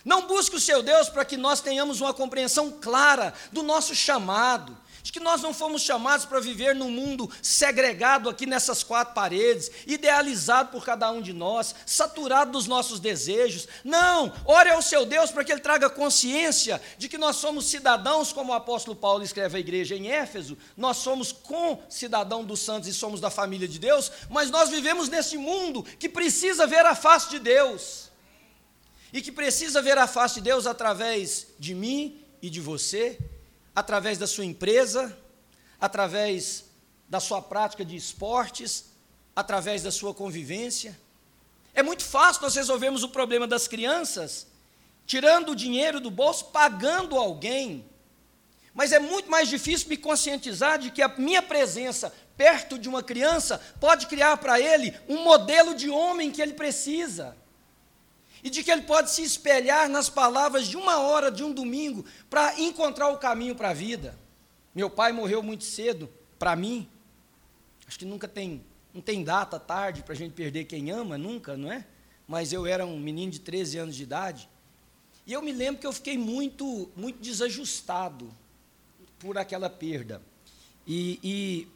Não 0.05 0.27
busque 0.27 0.57
o 0.57 0.61
seu 0.61 0.83
Deus 0.83 1.09
para 1.09 1.25
que 1.25 1.37
nós 1.37 1.61
tenhamos 1.61 2.01
uma 2.01 2.15
compreensão 2.15 2.73
clara 2.81 3.35
do 3.53 3.63
nosso 3.63 3.95
chamado, 3.95 4.77
de 5.03 5.13
que 5.13 5.21
nós 5.21 5.43
não 5.43 5.55
fomos 5.55 5.83
chamados 5.83 6.25
para 6.27 6.41
viver 6.41 6.75
num 6.75 6.91
mundo 6.91 7.31
segregado 7.43 8.29
aqui 8.29 8.47
nessas 8.47 8.83
quatro 8.83 9.15
paredes, 9.15 9.71
idealizado 9.87 10.71
por 10.71 10.85
cada 10.85 11.11
um 11.11 11.23
de 11.23 11.33
nós, 11.33 11.75
saturado 11.87 12.53
dos 12.53 12.67
nossos 12.67 13.01
desejos. 13.01 13.67
Não, 13.85 14.33
ore 14.45 14.71
ao 14.71 14.83
seu 14.83 15.07
Deus 15.07 15.31
para 15.31 15.45
que 15.45 15.53
ele 15.53 15.61
traga 15.61 15.89
consciência 15.89 16.81
de 16.99 17.09
que 17.09 17.19
nós 17.19 17.37
somos 17.37 17.67
cidadãos, 17.67 18.33
como 18.33 18.53
o 18.53 18.55
apóstolo 18.55 18.97
Paulo 18.97 19.25
escreve 19.25 19.57
à 19.57 19.61
igreja 19.61 19.95
em 19.95 20.09
Éfeso, 20.09 20.57
nós 20.77 20.99
somos 20.99 21.33
com 21.33 21.83
cidadão 21.89 22.45
dos 22.45 22.61
santos 22.61 22.89
e 22.89 22.95
somos 22.95 23.21
da 23.21 23.31
família 23.31 23.69
de 23.69 23.79
Deus, 23.79 24.11
mas 24.29 24.51
nós 24.51 24.71
vivemos 24.71 25.09
nesse 25.09 25.37
mundo 25.37 25.83
que 25.83 26.09
precisa 26.09 26.67
ver 26.67 26.85
a 26.87 26.95
face 26.95 27.31
de 27.31 27.39
Deus. 27.39 28.11
E 29.13 29.21
que 29.21 29.33
precisa 29.33 29.83
ver 29.83 29.99
a 29.99 30.07
face 30.07 30.37
de 30.37 30.43
Deus 30.43 30.67
através 30.67 31.49
de 31.59 31.75
mim 31.75 32.23
e 32.41 32.49
de 32.49 32.61
você, 32.61 33.19
através 33.75 34.19
da 34.19 34.27
sua 34.27 34.45
empresa, 34.45 35.17
através 35.81 36.65
da 37.09 37.21
sua 37.21 37.41
prática 37.43 37.85
de 37.85 37.97
esportes, 37.97 38.87
através 39.35 39.83
da 39.83 39.91
sua 39.91 40.15
convivência. 40.15 40.99
É 41.75 41.83
muito 41.83 42.05
fácil 42.05 42.43
nós 42.43 42.55
resolvermos 42.55 43.03
o 43.03 43.09
problema 43.09 43.47
das 43.47 43.67
crianças 43.69 44.47
tirando 45.11 45.51
o 45.51 45.57
dinheiro 45.57 45.99
do 45.99 46.09
bolso, 46.09 46.45
pagando 46.53 47.19
alguém. 47.19 47.85
Mas 48.73 48.93
é 48.93 49.01
muito 49.01 49.29
mais 49.29 49.49
difícil 49.49 49.89
me 49.89 49.97
conscientizar 49.97 50.79
de 50.79 50.93
que 50.93 51.03
a 51.03 51.09
minha 51.09 51.43
presença 51.43 52.15
perto 52.37 52.79
de 52.79 52.89
uma 52.89 53.03
criança 53.03 53.61
pode 53.81 54.07
criar 54.07 54.37
para 54.37 54.61
ele 54.61 54.97
um 55.09 55.25
modelo 55.25 55.75
de 55.75 55.91
homem 55.91 56.31
que 56.31 56.41
ele 56.41 56.53
precisa 56.53 57.37
e 58.43 58.51
de 58.51 58.63
que 58.63 58.71
ele 58.71 58.83
pode 58.83 59.11
se 59.11 59.23
espelhar 59.23 59.89
nas 59.89 60.09
palavras 60.09 60.67
de 60.67 60.77
uma 60.77 60.99
hora 60.99 61.31
de 61.31 61.45
um 61.45 61.53
domingo 61.53 62.05
para 62.29 62.59
encontrar 62.61 63.09
o 63.09 63.19
caminho 63.19 63.55
para 63.55 63.71
a 63.71 63.75
vida. 63.75 64.19
Meu 64.75 64.89
pai 64.89 65.13
morreu 65.13 65.43
muito 65.43 65.65
cedo, 65.65 66.09
para 66.39 66.57
mim. 66.57 66.89
Acho 67.87 67.99
que 67.99 68.05
nunca 68.05 68.27
tem, 68.27 68.63
não 68.95 69.03
tem 69.03 69.23
data 69.23 69.59
tarde 69.59 70.03
para 70.03 70.15
a 70.15 70.17
gente 70.17 70.33
perder 70.33 70.65
quem 70.65 70.91
ama, 70.91 71.19
nunca, 71.19 71.57
não 71.57 71.71
é? 71.71 71.85
Mas 72.27 72.53
eu 72.53 72.67
era 72.67 72.87
um 72.87 72.99
menino 72.99 73.33
de 73.33 73.41
13 73.41 73.79
anos 73.79 73.97
de 73.97 74.05
idade. 74.05 74.49
E 75.27 75.33
eu 75.33 75.43
me 75.43 75.53
lembro 75.53 75.81
que 75.81 75.87
eu 75.87 75.93
fiquei 75.93 76.17
muito, 76.17 76.91
muito 76.97 77.21
desajustado 77.21 78.33
por 79.19 79.37
aquela 79.37 79.69
perda. 79.69 80.23
E, 80.87 81.19
e 81.23 81.69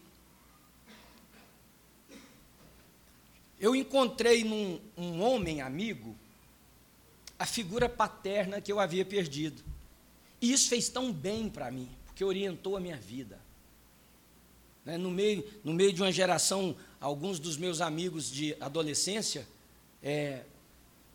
eu 3.60 3.76
encontrei 3.76 4.44
num 4.44 4.80
um 4.96 5.20
homem 5.20 5.60
amigo 5.60 6.16
a 7.38 7.46
figura 7.46 7.88
paterna 7.88 8.60
que 8.60 8.70
eu 8.70 8.80
havia 8.80 9.04
perdido. 9.04 9.62
E 10.40 10.52
isso 10.52 10.68
fez 10.68 10.88
tão 10.88 11.12
bem 11.12 11.48
para 11.48 11.70
mim, 11.70 11.88
porque 12.06 12.24
orientou 12.24 12.76
a 12.76 12.80
minha 12.80 12.96
vida. 12.96 13.40
Né, 14.84 14.98
no, 14.98 15.10
meio, 15.10 15.44
no 15.64 15.72
meio 15.72 15.92
de 15.92 16.02
uma 16.02 16.12
geração, 16.12 16.76
alguns 17.00 17.38
dos 17.38 17.56
meus 17.56 17.80
amigos 17.80 18.30
de 18.30 18.56
adolescência 18.60 19.46
é, 20.02 20.42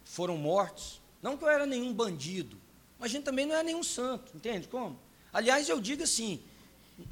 foram 0.03 0.38
mortos. 0.38 0.99
Não 1.21 1.38
que 1.38 1.43
eu 1.43 1.49
era 1.49 1.65
nenhum 1.65 1.93
bandido, 1.93 2.58
mas 2.97 3.12
a 3.12 3.13
gente 3.13 3.23
também 3.23 3.45
não 3.45 3.55
é 3.55 3.63
nenhum 3.63 3.84
santo, 3.84 4.36
entende 4.36 4.67
como? 4.67 4.99
Aliás, 5.32 5.69
eu 5.69 5.79
digo 5.79 6.03
assim: 6.03 6.41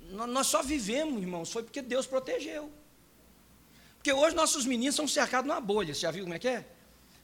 nós 0.10 0.48
só 0.48 0.64
vivemos, 0.64 1.22
irmãos, 1.22 1.52
foi 1.52 1.64
porque 1.64 1.82
Deus 1.82 2.08
protegeu. 2.08 2.72
Porque 3.98 4.12
hoje 4.12 4.36
nossos 4.36 4.66
meninos 4.66 4.96
são 4.96 5.08
cercados 5.08 5.48
numa 5.48 5.62
bolha, 5.62 5.94
você 5.94 6.02
já 6.02 6.12
viu 6.12 6.24
como 6.24 6.34
é 6.34 6.40
que 6.40 6.48
é? 6.48 6.66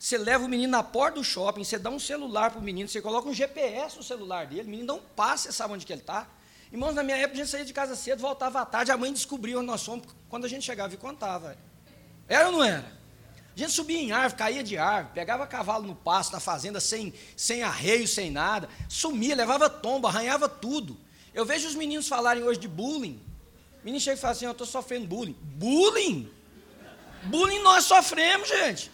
Você 0.03 0.17
leva 0.17 0.43
o 0.43 0.49
menino 0.49 0.69
na 0.69 0.83
porta 0.83 1.17
do 1.17 1.23
shopping, 1.23 1.63
você 1.63 1.79
dá 1.79 1.89
um 1.89 1.97
celular 1.97 2.51
para 2.51 2.59
o 2.59 2.61
menino, 2.61 2.89
você 2.89 3.01
coloca 3.01 3.29
um 3.29 3.33
GPS 3.33 3.95
no 3.95 4.03
celular 4.03 4.45
dele, 4.45 4.63
o 4.63 4.69
menino 4.69 4.87
dá 4.87 4.93
um 4.95 4.99
passe, 4.99 5.45
você 5.45 5.53
sabe 5.53 5.75
onde 5.75 5.85
que 5.85 5.93
ele 5.93 6.01
está. 6.01 6.27
Irmãos, 6.69 6.93
na 6.93 7.01
minha 7.03 7.15
época 7.15 7.35
a 7.35 7.37
gente 7.37 7.49
saía 7.49 7.63
de 7.63 7.71
casa 7.71 7.95
cedo, 7.95 8.19
voltava 8.19 8.59
à 8.59 8.65
tarde, 8.65 8.91
a 8.91 8.97
mãe 8.97 9.13
descobriu 9.13 9.59
onde 9.59 9.67
nós 9.67 9.81
fomos 9.81 10.05
quando 10.27 10.43
a 10.43 10.49
gente 10.49 10.65
chegava 10.65 10.93
e 10.93 10.97
contava. 10.97 11.57
Era 12.27 12.47
ou 12.47 12.51
não 12.51 12.61
era? 12.61 12.85
A 13.55 13.57
gente 13.57 13.71
subia 13.71 13.97
em 13.97 14.11
árvore, 14.11 14.35
caía 14.35 14.61
de 14.61 14.77
árvore, 14.77 15.13
pegava 15.15 15.47
cavalo 15.47 15.87
no 15.87 15.95
pasto, 15.95 16.33
na 16.33 16.41
fazenda, 16.41 16.81
sem, 16.81 17.13
sem 17.37 17.63
arreio, 17.63 18.05
sem 18.05 18.29
nada, 18.29 18.67
sumia, 18.89 19.33
levava 19.33 19.69
tomba, 19.69 20.09
arranhava 20.09 20.49
tudo. 20.49 20.97
Eu 21.33 21.45
vejo 21.45 21.65
os 21.65 21.75
meninos 21.75 22.09
falarem 22.09 22.43
hoje 22.43 22.59
de 22.59 22.67
bullying. 22.67 23.21
O 23.81 23.85
menino 23.85 24.01
chega 24.01 24.17
e 24.17 24.19
fala 24.19 24.33
assim: 24.33 24.43
Eu 24.43 24.51
estou 24.51 24.67
sofrendo 24.67 25.07
bullying. 25.07 25.37
Bullying? 25.41 26.29
Bullying 27.23 27.59
nós 27.59 27.85
sofremos, 27.85 28.49
gente. 28.49 28.91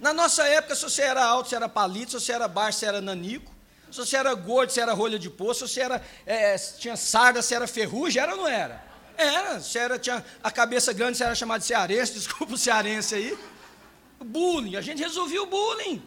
Na 0.00 0.12
nossa 0.12 0.44
época, 0.44 0.74
se 0.74 0.82
você 0.82 1.02
era 1.02 1.24
alto, 1.24 1.48
você 1.48 1.56
era 1.56 1.68
palito, 1.68 2.12
se 2.12 2.26
você 2.26 2.32
era 2.32 2.48
baixo, 2.48 2.78
você 2.78 2.86
era 2.86 3.00
nanico, 3.00 3.52
se 3.90 3.98
você 3.98 4.16
era 4.16 4.34
gordo, 4.34 4.70
você 4.70 4.80
era 4.80 4.92
rolha 4.92 5.18
de 5.18 5.30
poço, 5.30 5.66
se 5.66 5.74
você 5.74 5.80
era, 5.80 6.02
é, 6.26 6.56
tinha 6.56 6.96
sarda, 6.96 7.40
você 7.40 7.54
era 7.54 7.66
ferrugem, 7.66 8.20
era 8.22 8.32
ou 8.32 8.38
não 8.38 8.48
era? 8.48 8.84
Era, 9.16 9.60
se 9.60 9.78
era, 9.78 9.98
tinha 9.98 10.24
a 10.42 10.50
cabeça 10.50 10.92
grande, 10.92 11.16
você 11.16 11.24
era 11.24 11.34
chamado 11.34 11.60
de 11.60 11.66
cearense, 11.66 12.14
desculpa 12.18 12.54
o 12.54 12.58
cearense 12.58 13.14
aí. 13.14 13.38
Bullying, 14.24 14.76
a 14.76 14.80
gente 14.80 15.02
resolveu 15.02 15.44
o 15.44 15.46
bullying. 15.46 16.02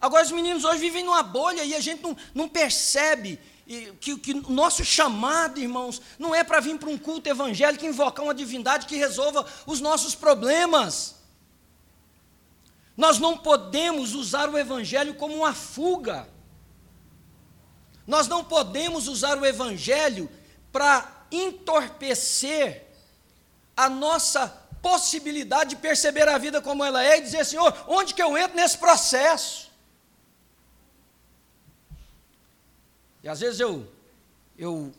Agora 0.00 0.22
os 0.22 0.30
meninos 0.30 0.64
hoje 0.64 0.78
vivem 0.78 1.02
numa 1.02 1.22
bolha 1.22 1.64
e 1.64 1.74
a 1.74 1.80
gente 1.80 2.02
não, 2.02 2.16
não 2.34 2.48
percebe 2.48 3.40
que, 4.00 4.18
que 4.18 4.32
o 4.32 4.50
nosso 4.50 4.84
chamado, 4.84 5.58
irmãos, 5.58 6.00
não 6.18 6.34
é 6.34 6.44
para 6.44 6.60
vir 6.60 6.78
para 6.78 6.90
um 6.90 6.98
culto 6.98 7.28
evangélico 7.28 7.84
invocar 7.86 8.24
uma 8.24 8.34
divindade 8.34 8.86
que 8.86 8.96
resolva 8.96 9.46
os 9.66 9.80
nossos 9.80 10.14
problemas. 10.14 11.23
Nós 12.96 13.18
não 13.18 13.36
podemos 13.36 14.14
usar 14.14 14.48
o 14.48 14.58
Evangelho 14.58 15.14
como 15.14 15.34
uma 15.34 15.52
fuga. 15.52 16.28
Nós 18.06 18.28
não 18.28 18.44
podemos 18.44 19.08
usar 19.08 19.38
o 19.38 19.46
Evangelho 19.46 20.30
para 20.70 21.26
entorpecer 21.30 22.86
a 23.76 23.88
nossa 23.88 24.48
possibilidade 24.80 25.70
de 25.70 25.76
perceber 25.76 26.28
a 26.28 26.38
vida 26.38 26.60
como 26.60 26.84
ela 26.84 27.02
é 27.02 27.18
e 27.18 27.22
dizer, 27.22 27.44
Senhor, 27.44 27.74
onde 27.88 28.14
que 28.14 28.22
eu 28.22 28.36
entro 28.36 28.56
nesse 28.56 28.78
processo? 28.78 29.70
E 33.22 33.28
às 33.28 33.40
vezes 33.40 33.58
eu, 33.58 33.90
eu 34.58 34.92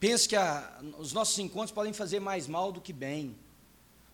penso 0.00 0.26
que 0.26 0.34
a, 0.34 0.80
os 0.98 1.12
nossos 1.12 1.38
encontros 1.38 1.70
podem 1.70 1.92
fazer 1.92 2.18
mais 2.18 2.48
mal 2.48 2.72
do 2.72 2.80
que 2.80 2.92
bem. 2.92 3.36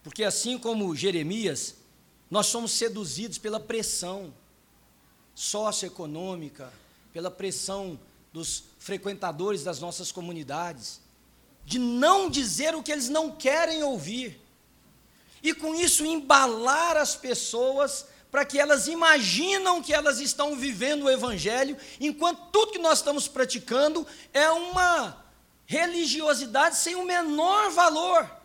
Porque 0.03 0.25
assim 0.25 0.59
como 0.59 0.97
Jeremias, 0.97 1.77
nós 2.33 2.47
somos 2.47 2.73
seduzidos 2.73 3.37
pela 3.37 3.61
pressão 3.61 4.33
socioeconômica, 5.35 6.73
pela 7.13 7.31
pressão 7.31 8.01
dos 8.33 8.65
frequentadores 8.79 9.63
das 9.63 9.81
nossas 9.81 10.11
comunidades, 10.11 10.99
de 11.63 11.79
não 11.79 12.31
dizer 12.31 12.75
o 12.75 12.83
que 12.83 12.91
eles 12.91 13.11
não 13.11 13.33
querem 13.33 13.83
ouvir. 13.83 14.41
E 15.43 15.53
com 15.53 15.75
isso 15.75 16.07
embalar 16.07 16.97
as 16.97 17.15
pessoas 17.15 18.07
para 18.31 18.47
que 18.47 18.59
elas 18.59 18.87
imaginam 18.87 19.83
que 19.83 19.93
elas 19.93 20.19
estão 20.19 20.57
vivendo 20.57 21.03
o 21.03 21.11
evangelho, 21.11 21.77
enquanto 22.01 22.51
tudo 22.51 22.73
que 22.73 22.79
nós 22.79 23.01
estamos 23.01 23.29
praticando 23.29 24.07
é 24.33 24.51
uma 24.51 25.23
religiosidade 25.67 26.79
sem 26.79 26.95
o 26.95 27.05
menor 27.05 27.71
valor. 27.73 28.42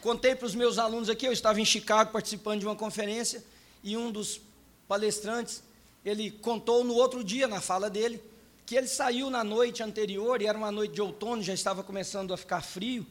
Contei 0.00 0.34
para 0.34 0.46
os 0.46 0.54
meus 0.54 0.78
alunos 0.78 1.10
aqui, 1.10 1.26
eu 1.26 1.32
estava 1.32 1.60
em 1.60 1.64
Chicago 1.64 2.10
participando 2.10 2.60
de 2.60 2.66
uma 2.66 2.76
conferência 2.76 3.44
e 3.82 3.96
um 3.96 4.10
dos 4.10 4.40
palestrantes, 4.88 5.62
ele 6.04 6.30
contou 6.30 6.82
no 6.82 6.94
outro 6.94 7.22
dia, 7.22 7.46
na 7.46 7.60
fala 7.60 7.90
dele, 7.90 8.22
que 8.64 8.76
ele 8.76 8.88
saiu 8.88 9.28
na 9.28 9.44
noite 9.44 9.82
anterior, 9.82 10.40
e 10.40 10.46
era 10.46 10.56
uma 10.56 10.72
noite 10.72 10.94
de 10.94 11.02
outono, 11.02 11.42
já 11.42 11.52
estava 11.52 11.82
começando 11.82 12.32
a 12.32 12.36
ficar 12.36 12.62
frio, 12.62 13.06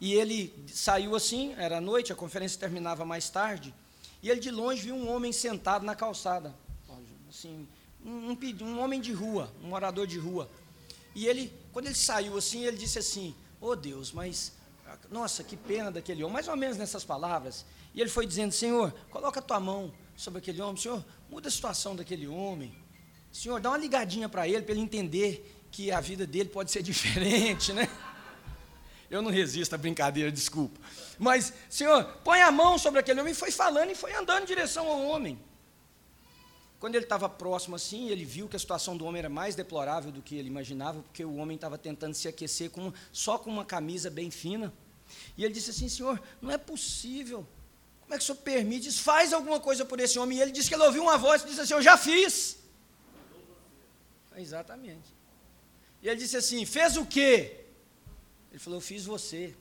e 0.00 0.14
ele 0.14 0.52
saiu 0.66 1.14
assim, 1.14 1.54
era 1.56 1.80
noite, 1.80 2.12
a 2.12 2.16
conferência 2.16 2.58
terminava 2.58 3.04
mais 3.04 3.30
tarde, 3.30 3.72
e 4.22 4.30
ele 4.30 4.40
de 4.40 4.50
longe 4.50 4.82
viu 4.82 4.94
um 4.94 5.08
homem 5.14 5.32
sentado 5.32 5.84
na 5.84 5.94
calçada, 5.94 6.54
assim, 7.28 7.68
um, 8.04 8.30
um, 8.30 8.38
um 8.62 8.80
homem 8.80 9.00
de 9.00 9.12
rua, 9.12 9.52
um 9.62 9.68
morador 9.68 10.06
de 10.06 10.18
rua. 10.18 10.48
E 11.14 11.26
ele, 11.26 11.52
quando 11.72 11.86
ele 11.86 11.94
saiu 11.94 12.36
assim, 12.36 12.64
ele 12.64 12.76
disse 12.76 12.98
assim: 12.98 13.34
Oh 13.60 13.76
Deus, 13.76 14.12
mas 14.12 14.52
nossa, 15.10 15.44
que 15.44 15.56
pena 15.56 15.90
daquele 15.90 16.22
homem, 16.22 16.34
mais 16.34 16.48
ou 16.48 16.56
menos 16.56 16.76
nessas 16.76 17.04
palavras. 17.04 17.64
E 17.94 18.00
ele 18.00 18.10
foi 18.10 18.26
dizendo: 18.26 18.52
Senhor, 18.52 18.92
coloca 19.10 19.40
a 19.40 19.42
tua 19.42 19.60
mão 19.60 19.92
sobre 20.16 20.38
aquele 20.38 20.60
homem, 20.60 20.76
Senhor, 20.76 21.04
muda 21.28 21.48
a 21.48 21.50
situação 21.50 21.94
daquele 21.94 22.26
homem. 22.26 22.74
Senhor, 23.32 23.60
dá 23.60 23.70
uma 23.70 23.78
ligadinha 23.78 24.28
para 24.28 24.46
ele, 24.46 24.62
para 24.62 24.72
ele 24.72 24.80
entender 24.80 25.66
que 25.70 25.90
a 25.90 26.00
vida 26.00 26.26
dele 26.26 26.48
pode 26.48 26.70
ser 26.70 26.82
diferente, 26.84 27.72
né? 27.72 27.88
Eu 29.10 29.20
não 29.22 29.30
resisto 29.30 29.74
à 29.74 29.78
brincadeira, 29.78 30.30
desculpa. 30.30 30.80
Mas, 31.18 31.52
Senhor, 31.68 32.04
põe 32.24 32.40
a 32.40 32.50
mão 32.50 32.78
sobre 32.78 33.00
aquele 33.00 33.20
homem. 33.20 33.32
E 33.32 33.36
foi 33.36 33.50
falando 33.50 33.90
e 33.90 33.94
foi 33.94 34.14
andando 34.14 34.42
em 34.42 34.46
direção 34.46 34.88
ao 34.88 35.02
homem. 35.02 35.38
Quando 36.80 36.96
ele 36.96 37.04
estava 37.04 37.28
próximo 37.28 37.76
assim, 37.76 38.10
ele 38.10 38.24
viu 38.24 38.48
que 38.48 38.56
a 38.56 38.58
situação 38.58 38.96
do 38.96 39.04
homem 39.04 39.20
era 39.20 39.28
mais 39.28 39.54
deplorável 39.54 40.12
do 40.12 40.20
que 40.20 40.36
ele 40.36 40.48
imaginava, 40.48 41.00
porque 41.00 41.24
o 41.24 41.36
homem 41.36 41.54
estava 41.54 41.78
tentando 41.78 42.14
se 42.14 42.28
aquecer 42.28 42.70
com, 42.70 42.92
só 43.10 43.38
com 43.38 43.50
uma 43.50 43.64
camisa 43.64 44.10
bem 44.10 44.30
fina. 44.30 44.72
E 45.36 45.44
ele 45.44 45.54
disse 45.54 45.70
assim: 45.70 45.88
Senhor, 45.88 46.20
não 46.40 46.50
é 46.50 46.58
possível. 46.58 47.46
Como 48.02 48.14
é 48.14 48.18
que 48.18 48.22
o 48.22 48.26
senhor 48.26 48.38
permite? 48.38 48.84
Diz, 48.84 48.98
faz 48.98 49.32
alguma 49.32 49.58
coisa 49.58 49.84
por 49.84 49.98
esse 49.98 50.18
homem. 50.18 50.38
E 50.38 50.42
ele 50.42 50.52
disse 50.52 50.68
que 50.68 50.74
ele 50.74 50.84
ouviu 50.84 51.02
uma 51.02 51.16
voz 51.16 51.42
e 51.42 51.46
disse 51.46 51.60
assim: 51.60 51.74
Eu 51.74 51.82
já 51.82 51.96
fiz. 51.96 52.58
Exatamente. 54.36 55.14
E 56.02 56.08
ele 56.08 56.20
disse 56.20 56.36
assim: 56.36 56.64
Fez 56.64 56.96
o 56.96 57.06
quê? 57.06 57.64
Ele 58.50 58.58
falou: 58.58 58.78
Eu 58.78 58.82
fiz 58.82 59.04
você. 59.04 59.54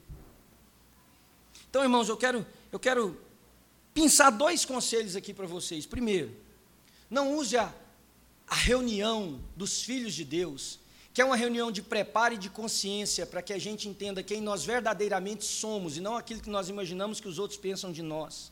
Então, 1.70 1.82
irmãos, 1.82 2.10
eu 2.10 2.18
quero, 2.18 2.46
eu 2.72 2.80
quero 2.80 3.20
pensar 3.94 4.30
dois 4.30 4.66
conselhos 4.66 5.16
aqui 5.16 5.34
para 5.34 5.48
vocês. 5.48 5.86
Primeiro, 5.86 6.36
não 7.10 7.36
use 7.36 7.58
a, 7.58 7.74
a 8.48 8.56
reunião 8.56 9.42
dos 9.56 9.82
filhos 9.82 10.14
de 10.14 10.24
Deus, 10.24 10.80
que 11.14 11.22
é 11.22 11.26
uma 11.26 11.36
reunião 11.36 11.72
de 11.72 11.82
preparo 11.82 12.34
e 12.34 12.38
de 12.38 12.50
consciência, 12.50 13.26
para 13.26 13.42
que 13.42 13.54
a 13.54 13.60
gente 13.60 13.88
entenda 13.88 14.24
quem 14.24 14.42
nós 14.42 14.66
verdadeiramente 14.66 15.46
somos 15.46 15.96
e 15.96 16.02
não 16.02 16.18
aquilo 16.18 16.42
que 16.42 16.50
nós 16.50 16.70
imaginamos 16.70 17.20
que 17.20 17.28
os 17.28 17.38
outros 17.38 17.60
pensam 17.60 17.92
de 17.92 18.02
nós. 18.02 18.52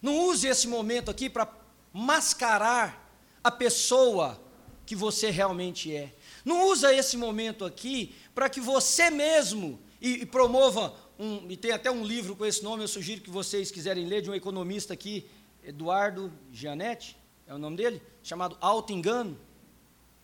Não 0.00 0.26
use 0.26 0.46
esse 0.46 0.66
momento 0.66 1.10
aqui 1.10 1.28
para 1.28 1.46
mascarar 1.92 3.12
a 3.44 3.50
pessoa 3.50 4.40
que 4.86 4.96
você 4.96 5.30
realmente 5.30 5.94
é. 5.94 6.14
Não 6.44 6.66
usa 6.66 6.94
esse 6.94 7.16
momento 7.16 7.64
aqui 7.64 8.14
para 8.34 8.48
que 8.48 8.60
você 8.60 9.10
mesmo 9.10 9.78
e, 10.00 10.22
e 10.22 10.26
promova 10.26 10.94
um, 11.18 11.50
e 11.50 11.56
tem 11.58 11.72
até 11.72 11.90
um 11.90 12.02
livro 12.02 12.34
com 12.34 12.46
esse 12.46 12.64
nome, 12.64 12.82
eu 12.82 12.88
sugiro 12.88 13.20
que 13.20 13.28
vocês 13.28 13.70
quiserem 13.70 14.06
ler, 14.06 14.22
de 14.22 14.30
um 14.30 14.34
economista 14.34 14.94
aqui, 14.94 15.28
Eduardo 15.62 16.32
Gianetti, 16.50 17.14
é 17.46 17.54
o 17.54 17.58
nome 17.58 17.76
dele, 17.76 18.00
chamado 18.22 18.56
Alto 18.58 18.94
Engano. 18.94 19.38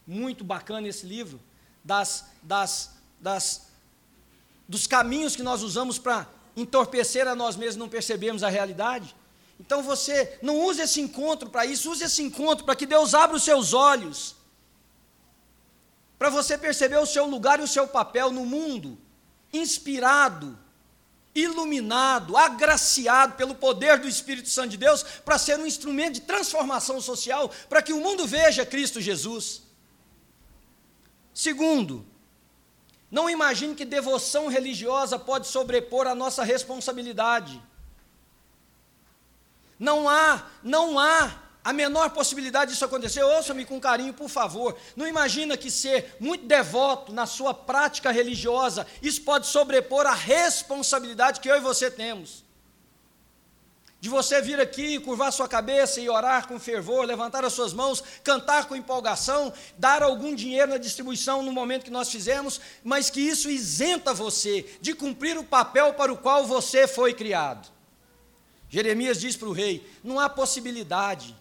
Muito 0.06 0.44
bacana 0.44 0.88
esse 0.88 1.04
livro, 1.04 1.40
das, 1.82 2.26
das, 2.42 2.92
das, 3.20 3.68
dos 4.68 4.86
caminhos 4.86 5.34
que 5.34 5.42
nós 5.42 5.62
usamos 5.62 5.98
para 5.98 6.28
entorpecer 6.56 7.26
a 7.26 7.34
nós 7.34 7.56
mesmos 7.56 7.76
não 7.76 7.88
percebermos 7.88 8.42
a 8.42 8.48
realidade. 8.48 9.14
Então 9.58 9.82
você 9.82 10.38
não 10.42 10.58
use 10.60 10.80
esse 10.82 11.00
encontro 11.00 11.50
para 11.50 11.66
isso, 11.66 11.90
use 11.90 12.04
esse 12.04 12.22
encontro 12.22 12.64
para 12.64 12.76
que 12.76 12.86
Deus 12.86 13.14
abra 13.14 13.36
os 13.36 13.42
seus 13.42 13.72
olhos, 13.72 14.36
para 16.18 16.30
você 16.30 16.56
perceber 16.56 16.98
o 16.98 17.06
seu 17.06 17.26
lugar 17.26 17.60
e 17.60 17.62
o 17.62 17.68
seu 17.68 17.86
papel 17.86 18.30
no 18.30 18.46
mundo, 18.46 18.98
inspirado 19.52 20.58
iluminado, 21.36 22.36
agraciado 22.36 23.34
pelo 23.34 23.54
poder 23.54 23.98
do 23.98 24.08
Espírito 24.08 24.48
Santo 24.48 24.70
de 24.70 24.76
Deus 24.78 25.02
para 25.02 25.38
ser 25.38 25.58
um 25.58 25.66
instrumento 25.66 26.14
de 26.14 26.20
transformação 26.22 27.00
social, 27.00 27.50
para 27.68 27.82
que 27.82 27.92
o 27.92 28.00
mundo 28.00 28.26
veja 28.26 28.64
Cristo 28.64 29.00
Jesus. 29.00 29.65
Segundo, 31.36 32.02
não 33.10 33.28
imagine 33.28 33.74
que 33.74 33.84
devoção 33.84 34.48
religiosa 34.48 35.18
pode 35.18 35.46
sobrepor 35.46 36.06
a 36.06 36.14
nossa 36.14 36.42
responsabilidade. 36.42 37.62
Não 39.78 40.08
há, 40.08 40.46
não 40.62 40.98
há 40.98 41.42
a 41.62 41.74
menor 41.74 42.08
possibilidade 42.08 42.70
disso 42.70 42.86
acontecer, 42.86 43.22
ouça-me 43.22 43.66
com 43.66 43.78
carinho, 43.78 44.14
por 44.14 44.30
favor. 44.30 44.78
Não 44.96 45.06
imagina 45.06 45.58
que 45.58 45.70
ser 45.70 46.16
muito 46.18 46.46
devoto 46.46 47.12
na 47.12 47.26
sua 47.26 47.52
prática 47.52 48.10
religiosa, 48.10 48.86
isso 49.02 49.20
pode 49.20 49.46
sobrepor 49.46 50.06
a 50.06 50.14
responsabilidade 50.14 51.40
que 51.40 51.50
eu 51.50 51.56
e 51.56 51.60
você 51.60 51.90
temos. 51.90 52.45
De 53.98 54.08
você 54.08 54.40
vir 54.42 54.60
aqui, 54.60 55.00
curvar 55.00 55.32
sua 55.32 55.48
cabeça 55.48 56.00
e 56.00 56.08
orar 56.08 56.46
com 56.46 56.60
fervor, 56.60 57.04
levantar 57.04 57.44
as 57.44 57.52
suas 57.52 57.72
mãos, 57.72 58.02
cantar 58.22 58.66
com 58.66 58.76
empolgação, 58.76 59.52
dar 59.78 60.02
algum 60.02 60.34
dinheiro 60.34 60.72
na 60.72 60.78
distribuição 60.78 61.42
no 61.42 61.50
momento 61.50 61.84
que 61.84 61.90
nós 61.90 62.10
fizemos, 62.10 62.60
mas 62.84 63.10
que 63.10 63.20
isso 63.20 63.50
isenta 63.50 64.12
você 64.12 64.66
de 64.80 64.94
cumprir 64.94 65.38
o 65.38 65.44
papel 65.44 65.94
para 65.94 66.12
o 66.12 66.16
qual 66.18 66.46
você 66.46 66.86
foi 66.86 67.14
criado. 67.14 67.68
Jeremias 68.68 69.20
diz 69.20 69.36
para 69.36 69.48
o 69.48 69.52
rei: 69.52 69.88
não 70.04 70.20
há 70.20 70.28
possibilidade 70.28 71.34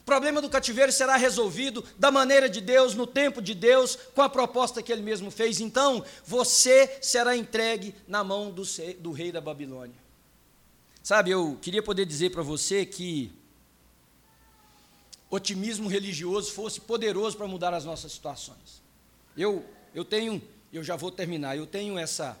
o 0.00 0.04
problema 0.04 0.40
do 0.40 0.48
cativeiro 0.48 0.90
será 0.90 1.16
resolvido 1.16 1.84
da 1.98 2.10
maneira 2.10 2.48
de 2.48 2.60
Deus, 2.60 2.94
no 2.94 3.06
tempo 3.06 3.40
de 3.40 3.54
Deus, 3.54 3.96
com 4.14 4.22
a 4.22 4.28
proposta 4.28 4.82
que 4.82 4.90
ele 4.90 5.02
mesmo 5.02 5.30
fez. 5.30 5.60
Então, 5.60 6.02
você 6.24 6.98
será 7.00 7.36
entregue 7.36 7.94
na 8.08 8.24
mão 8.24 8.50
do, 8.50 9.12
rei 9.12 9.30
da 9.30 9.40
Babilônia. 9.40 9.94
Sabe, 11.10 11.32
eu 11.32 11.58
queria 11.60 11.82
poder 11.82 12.06
dizer 12.06 12.30
para 12.30 12.40
você 12.40 12.86
que 12.86 13.32
otimismo 15.28 15.88
religioso 15.88 16.52
fosse 16.52 16.80
poderoso 16.80 17.36
para 17.36 17.48
mudar 17.48 17.74
as 17.74 17.84
nossas 17.84 18.12
situações. 18.12 18.80
Eu, 19.36 19.64
eu 19.92 20.04
tenho, 20.04 20.40
eu 20.72 20.84
já 20.84 20.94
vou 20.94 21.10
terminar, 21.10 21.56
eu 21.56 21.66
tenho 21.66 21.98
essa, 21.98 22.38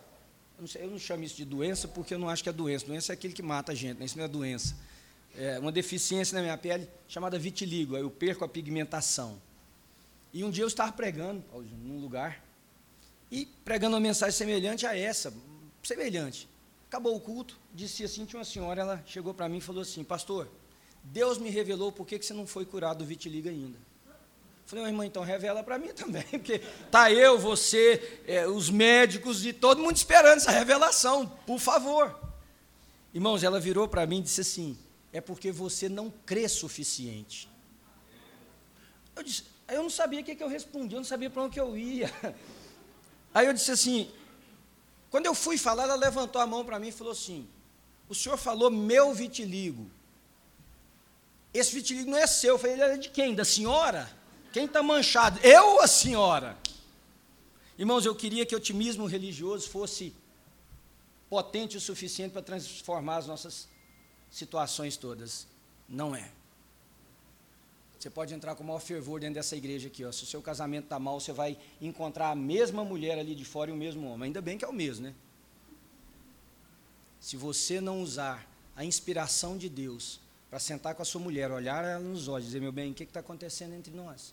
eu 0.56 0.60
não, 0.60 0.68
sei, 0.68 0.84
eu 0.84 0.90
não 0.92 1.00
chamo 1.00 1.24
isso 1.24 1.34
de 1.34 1.44
doença 1.44 1.88
porque 1.88 2.14
eu 2.14 2.18
não 2.20 2.28
acho 2.28 2.44
que 2.44 2.48
é 2.48 2.52
doença, 2.52 2.86
doença 2.86 3.12
é 3.12 3.14
aquele 3.14 3.34
que 3.34 3.42
mata 3.42 3.72
a 3.72 3.74
gente, 3.74 3.98
né? 3.98 4.04
isso 4.04 4.16
não 4.16 4.24
é 4.24 4.28
doença 4.28 4.76
é, 5.36 5.58
uma 5.58 5.72
deficiência 5.72 6.36
na 6.36 6.40
minha 6.40 6.56
pele 6.56 6.88
chamada 7.08 7.36
vitiligo, 7.40 7.96
eu 7.96 8.08
perco 8.08 8.44
a 8.44 8.48
pigmentação. 8.48 9.42
E 10.32 10.44
um 10.44 10.50
dia 10.52 10.62
eu 10.62 10.68
estava 10.68 10.92
pregando 10.92 11.42
num 11.84 11.98
lugar, 12.00 12.40
e 13.32 13.46
pregando 13.64 13.96
uma 13.96 14.00
mensagem 14.00 14.38
semelhante 14.38 14.86
a 14.86 14.96
essa, 14.96 15.34
semelhante. 15.82 16.48
Acabou 16.90 17.14
o 17.14 17.20
culto, 17.20 17.56
disse 17.72 18.02
assim, 18.02 18.24
tinha 18.24 18.40
uma 18.40 18.44
senhora, 18.44 18.80
ela 18.80 19.04
chegou 19.06 19.32
para 19.32 19.48
mim 19.48 19.58
e 19.58 19.60
falou 19.60 19.82
assim, 19.82 20.02
pastor, 20.02 20.50
Deus 21.04 21.38
me 21.38 21.48
revelou 21.48 21.92
por 21.92 22.04
que 22.04 22.20
você 22.20 22.34
não 22.34 22.48
foi 22.48 22.66
curado 22.66 22.98
do 22.98 23.04
vitiligo 23.04 23.48
ainda. 23.48 23.78
Falei, 24.66 24.84
irmã, 24.86 25.06
então 25.06 25.22
revela 25.22 25.62
para 25.62 25.78
mim 25.78 25.90
também, 25.94 26.24
porque 26.24 26.58
tá 26.90 27.08
eu, 27.12 27.38
você, 27.38 28.20
é, 28.26 28.44
os 28.44 28.70
médicos 28.70 29.46
e 29.46 29.52
todo 29.52 29.80
mundo 29.80 29.94
esperando 29.94 30.38
essa 30.38 30.50
revelação, 30.50 31.28
por 31.46 31.60
favor. 31.60 32.18
Irmãos, 33.14 33.44
ela 33.44 33.60
virou 33.60 33.86
para 33.86 34.04
mim 34.04 34.18
e 34.18 34.22
disse 34.22 34.40
assim: 34.40 34.76
é 35.12 35.20
porque 35.20 35.52
você 35.52 35.88
não 35.88 36.12
crê 36.26 36.48
suficiente. 36.48 37.48
Eu 39.14 39.22
disse, 39.22 39.44
eu 39.68 39.84
não 39.84 39.90
sabia 39.90 40.22
o 40.22 40.24
que, 40.24 40.34
que 40.34 40.42
eu 40.42 40.48
respondi, 40.48 40.96
eu 40.96 40.98
não 40.98 41.04
sabia 41.04 41.30
para 41.30 41.44
onde 41.44 41.56
eu 41.56 41.78
ia. 41.78 42.12
Aí 43.32 43.46
eu 43.46 43.52
disse 43.52 43.70
assim, 43.70 44.10
quando 45.10 45.26
eu 45.26 45.34
fui 45.34 45.58
falar, 45.58 45.84
ela 45.84 45.96
levantou 45.96 46.40
a 46.40 46.46
mão 46.46 46.64
para 46.64 46.78
mim 46.78 46.88
e 46.88 46.92
falou 46.92 47.12
assim: 47.12 47.48
O 48.08 48.14
senhor 48.14 48.36
falou 48.36 48.70
meu 48.70 49.12
vitiligo. 49.12 49.90
Esse 51.52 51.74
vitiligo 51.74 52.10
não 52.10 52.18
é 52.18 52.26
seu. 52.26 52.54
Eu 52.54 52.58
falei, 52.58 52.74
ele 52.74 52.82
é 52.82 52.96
de 52.96 53.08
quem? 53.08 53.34
Da 53.34 53.44
senhora? 53.44 54.08
Quem 54.52 54.66
está 54.66 54.82
manchado? 54.82 55.40
Eu 55.40 55.74
ou 55.74 55.80
a 55.80 55.88
senhora? 55.88 56.56
Irmãos, 57.76 58.04
eu 58.04 58.14
queria 58.14 58.46
que 58.46 58.54
o 58.54 58.58
otimismo 58.58 59.06
religioso 59.06 59.68
fosse 59.68 60.14
potente 61.28 61.76
o 61.76 61.80
suficiente 61.80 62.32
para 62.32 62.42
transformar 62.42 63.16
as 63.16 63.26
nossas 63.26 63.68
situações 64.30 64.96
todas. 64.96 65.46
Não 65.88 66.14
é. 66.14 66.30
Você 68.00 68.08
pode 68.08 68.32
entrar 68.32 68.54
com 68.54 68.64
o 68.64 68.66
maior 68.66 68.78
fervor 68.78 69.20
dentro 69.20 69.34
dessa 69.34 69.54
igreja 69.54 69.88
aqui. 69.88 70.02
Ó. 70.06 70.10
Se 70.10 70.22
o 70.22 70.26
seu 70.26 70.40
casamento 70.40 70.84
está 70.84 70.98
mal, 70.98 71.20
você 71.20 71.34
vai 71.34 71.58
encontrar 71.82 72.30
a 72.30 72.34
mesma 72.34 72.82
mulher 72.82 73.18
ali 73.18 73.34
de 73.34 73.44
fora 73.44 73.70
e 73.70 73.74
o 73.74 73.76
mesmo 73.76 74.08
homem. 74.10 74.28
Ainda 74.28 74.40
bem 74.40 74.56
que 74.56 74.64
é 74.64 74.68
o 74.68 74.72
mesmo, 74.72 75.04
né? 75.04 75.14
Se 77.20 77.36
você 77.36 77.78
não 77.78 78.00
usar 78.00 78.50
a 78.74 78.86
inspiração 78.86 79.58
de 79.58 79.68
Deus 79.68 80.18
para 80.48 80.58
sentar 80.58 80.94
com 80.94 81.02
a 81.02 81.04
sua 81.04 81.20
mulher, 81.20 81.50
olhar 81.50 81.84
ela 81.84 82.00
nos 82.02 82.26
olhos 82.26 82.46
e 82.46 82.48
dizer, 82.48 82.60
meu 82.62 82.72
bem, 82.72 82.90
o 82.90 82.94
que 82.94 83.02
está 83.02 83.20
acontecendo 83.20 83.74
entre 83.74 83.94
nós? 83.94 84.32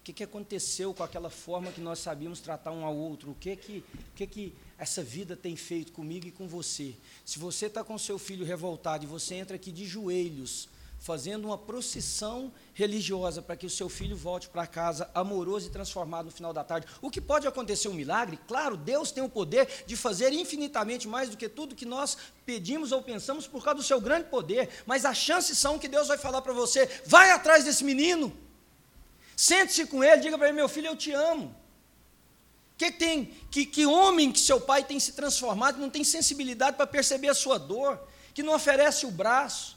O 0.00 0.04
que, 0.04 0.12
que 0.12 0.22
aconteceu 0.22 0.92
com 0.92 1.02
aquela 1.02 1.30
forma 1.30 1.72
que 1.72 1.80
nós 1.80 1.98
sabíamos 1.98 2.40
tratar 2.40 2.72
um 2.72 2.84
ao 2.84 2.94
outro? 2.94 3.30
O 3.30 3.34
que 3.34 3.56
que, 3.56 3.82
que, 4.14 4.26
que 4.26 4.54
essa 4.76 5.02
vida 5.02 5.34
tem 5.34 5.56
feito 5.56 5.92
comigo 5.92 6.26
e 6.26 6.30
com 6.30 6.46
você? 6.46 6.94
Se 7.24 7.38
você 7.38 7.66
está 7.66 7.82
com 7.82 7.96
seu 7.96 8.18
filho 8.18 8.44
revoltado 8.44 9.04
e 9.04 9.06
você 9.06 9.36
entra 9.36 9.56
aqui 9.56 9.72
de 9.72 9.86
joelhos, 9.86 10.68
fazendo 11.04 11.44
uma 11.44 11.58
procissão 11.58 12.50
religiosa 12.72 13.42
para 13.42 13.54
que 13.58 13.66
o 13.66 13.70
seu 13.70 13.90
filho 13.90 14.16
volte 14.16 14.48
para 14.48 14.66
casa 14.66 15.10
amoroso 15.14 15.66
e 15.66 15.70
transformado 15.70 16.24
no 16.24 16.30
final 16.30 16.50
da 16.50 16.64
tarde. 16.64 16.86
O 17.02 17.10
que 17.10 17.20
pode 17.20 17.46
acontecer 17.46 17.88
um 17.88 17.92
milagre? 17.92 18.38
Claro, 18.48 18.74
Deus 18.74 19.12
tem 19.12 19.22
o 19.22 19.28
poder 19.28 19.84
de 19.86 19.96
fazer 19.96 20.32
infinitamente 20.32 21.06
mais 21.06 21.28
do 21.28 21.36
que 21.36 21.46
tudo 21.46 21.74
que 21.74 21.84
nós 21.84 22.16
pedimos 22.46 22.90
ou 22.90 23.02
pensamos 23.02 23.46
por 23.46 23.62
causa 23.62 23.80
do 23.80 23.82
seu 23.82 24.00
grande 24.00 24.30
poder, 24.30 24.70
mas 24.86 25.04
as 25.04 25.18
chances 25.18 25.58
são 25.58 25.78
que 25.78 25.88
Deus 25.88 26.08
vai 26.08 26.16
falar 26.16 26.40
para 26.40 26.54
você: 26.54 26.88
vai 27.04 27.32
atrás 27.32 27.64
desse 27.64 27.84
menino. 27.84 28.34
Sente-se 29.36 29.86
com 29.86 30.02
ele, 30.02 30.22
diga 30.22 30.38
para 30.38 30.48
ele: 30.48 30.56
meu 30.56 30.70
filho, 30.70 30.86
eu 30.86 30.96
te 30.96 31.12
amo. 31.12 31.54
Que 32.78 32.90
tem 32.90 33.26
que, 33.50 33.66
que 33.66 33.84
homem 33.84 34.32
que 34.32 34.40
seu 34.40 34.58
pai 34.58 34.82
tem 34.82 34.98
se 34.98 35.12
transformado, 35.12 35.78
não 35.78 35.90
tem 35.90 36.02
sensibilidade 36.02 36.78
para 36.78 36.86
perceber 36.86 37.28
a 37.28 37.34
sua 37.34 37.58
dor, 37.58 38.00
que 38.32 38.42
não 38.42 38.54
oferece 38.54 39.04
o 39.04 39.10
braço, 39.10 39.76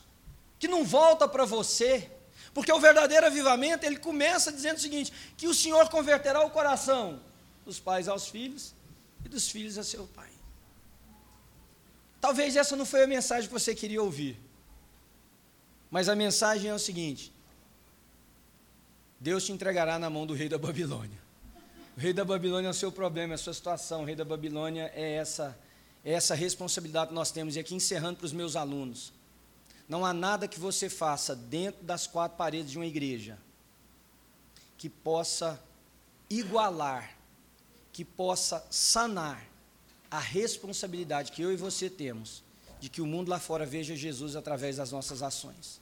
que 0.59 0.67
não 0.67 0.83
volta 0.83 1.27
para 1.27 1.45
você. 1.45 2.09
Porque 2.53 2.71
o 2.71 2.79
verdadeiro 2.79 3.25
avivamento, 3.25 3.85
ele 3.85 3.97
começa 3.97 4.51
dizendo 4.51 4.77
o 4.77 4.81
seguinte: 4.81 5.13
que 5.37 5.47
o 5.47 5.53
Senhor 5.53 5.89
converterá 5.89 6.43
o 6.45 6.49
coração 6.49 7.21
dos 7.65 7.79
pais 7.79 8.07
aos 8.07 8.27
filhos 8.27 8.73
e 9.23 9.29
dos 9.29 9.49
filhos 9.49 9.77
a 9.77 9.83
seu 9.83 10.07
pai. 10.07 10.29
Talvez 12.19 12.55
essa 12.55 12.75
não 12.75 12.85
foi 12.85 13.03
a 13.03 13.07
mensagem 13.07 13.47
que 13.47 13.53
você 13.53 13.75
queria 13.75 14.01
ouvir. 14.01 14.39
Mas 15.89 16.09
a 16.09 16.15
mensagem 16.15 16.69
é 16.69 16.73
o 16.73 16.79
seguinte: 16.79 17.31
Deus 19.19 19.45
te 19.45 19.51
entregará 19.51 19.97
na 19.99 20.09
mão 20.09 20.25
do 20.25 20.33
rei 20.33 20.49
da 20.49 20.57
Babilônia. 20.57 21.19
O 21.95 21.99
rei 21.99 22.13
da 22.13 22.23
Babilônia 22.23 22.67
é 22.67 22.71
o 22.71 22.75
seu 22.75 22.91
problema, 22.91 23.33
é 23.33 23.35
a 23.35 23.37
sua 23.37 23.53
situação. 23.53 24.01
O 24.01 24.05
rei 24.05 24.15
da 24.15 24.25
Babilônia 24.25 24.91
é 24.93 25.13
essa, 25.13 25.57
é 26.05 26.13
essa 26.13 26.35
responsabilidade 26.35 27.09
que 27.09 27.15
nós 27.15 27.31
temos. 27.31 27.55
E 27.55 27.59
aqui 27.59 27.73
encerrando 27.73 28.17
para 28.17 28.25
os 28.25 28.33
meus 28.33 28.55
alunos. 28.55 29.13
Não 29.87 30.05
há 30.05 30.13
nada 30.13 30.47
que 30.47 30.59
você 30.59 30.89
faça 30.89 31.35
dentro 31.35 31.83
das 31.83 32.05
quatro 32.07 32.37
paredes 32.37 32.71
de 32.71 32.77
uma 32.77 32.85
igreja 32.85 33.37
que 34.77 34.89
possa 34.89 35.61
igualar, 36.29 37.17
que 37.91 38.03
possa 38.03 38.65
sanar 38.69 39.43
a 40.11 40.19
responsabilidade 40.19 41.31
que 41.31 41.41
eu 41.41 41.51
e 41.51 41.57
você 41.57 41.89
temos 41.89 42.43
de 42.79 42.89
que 42.89 43.01
o 43.01 43.05
mundo 43.05 43.29
lá 43.29 43.39
fora 43.39 43.65
veja 43.65 43.95
Jesus 43.95 44.35
através 44.35 44.77
das 44.77 44.91
nossas 44.91 45.23
ações. 45.23 45.81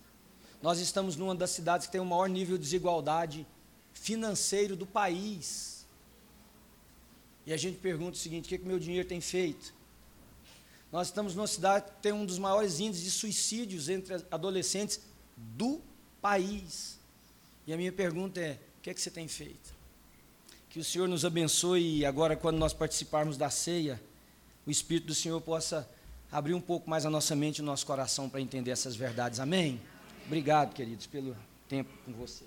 Nós 0.61 0.79
estamos 0.79 1.15
numa 1.15 1.35
das 1.35 1.51
cidades 1.51 1.85
que 1.85 1.91
tem 1.91 2.01
o 2.01 2.05
maior 2.05 2.29
nível 2.29 2.57
de 2.57 2.63
desigualdade 2.63 3.45
financeiro 3.93 4.75
do 4.75 4.85
país. 4.85 5.85
E 7.45 7.53
a 7.53 7.57
gente 7.57 7.77
pergunta 7.77 8.17
o 8.17 8.19
seguinte: 8.19 8.45
o 8.45 8.49
que, 8.49 8.55
é 8.55 8.57
que 8.57 8.65
meu 8.65 8.79
dinheiro 8.79 9.07
tem 9.07 9.21
feito? 9.21 9.74
Nós 10.95 11.08
estamos 11.08 11.36
numa 11.36 11.45
cidade 11.45 11.88
que 11.88 12.01
tem 12.01 12.13
um 12.13 12.25
dos 12.25 12.39
maiores 12.39 12.79
índices 12.79 13.03
de 13.03 13.12
suicídios 13.12 13.89
entre 13.89 14.13
adolescentes 14.31 15.01
do 15.36 15.81
país. 16.21 16.97
E 17.67 17.73
a 17.73 17.75
minha 17.75 17.91
pergunta 17.91 18.39
é: 18.39 18.58
o 18.79 18.81
que 18.81 18.89
é 18.89 18.93
que 18.93 19.01
você 19.01 19.12
tem 19.12 19.27
feito? 19.27 19.75
Que 20.69 20.79
o 20.79 20.86
Senhor 20.86 21.05
nos 21.10 21.25
abençoe 21.25 21.97
e 21.97 22.05
agora, 22.05 22.38
quando 22.38 22.58
nós 22.58 22.71
participarmos 22.71 23.36
da 23.36 23.49
ceia, 23.49 24.01
o 24.65 24.71
Espírito 24.71 25.08
do 25.08 25.13
Senhor 25.13 25.41
possa 25.41 25.86
abrir 26.31 26.53
um 26.53 26.62
pouco 26.62 26.89
mais 26.89 27.05
a 27.05 27.10
nossa 27.10 27.36
mente 27.36 27.58
e 27.58 27.62
o 27.62 27.65
nosso 27.65 27.86
coração 27.86 28.29
para 28.29 28.39
entender 28.39 28.71
essas 28.71 28.95
verdades. 28.95 29.41
Amém? 29.41 29.81
Obrigado, 30.25 30.73
queridos, 30.73 31.08
pelo 31.08 31.36
tempo 31.67 31.91
com 32.05 32.13
você. 32.13 32.45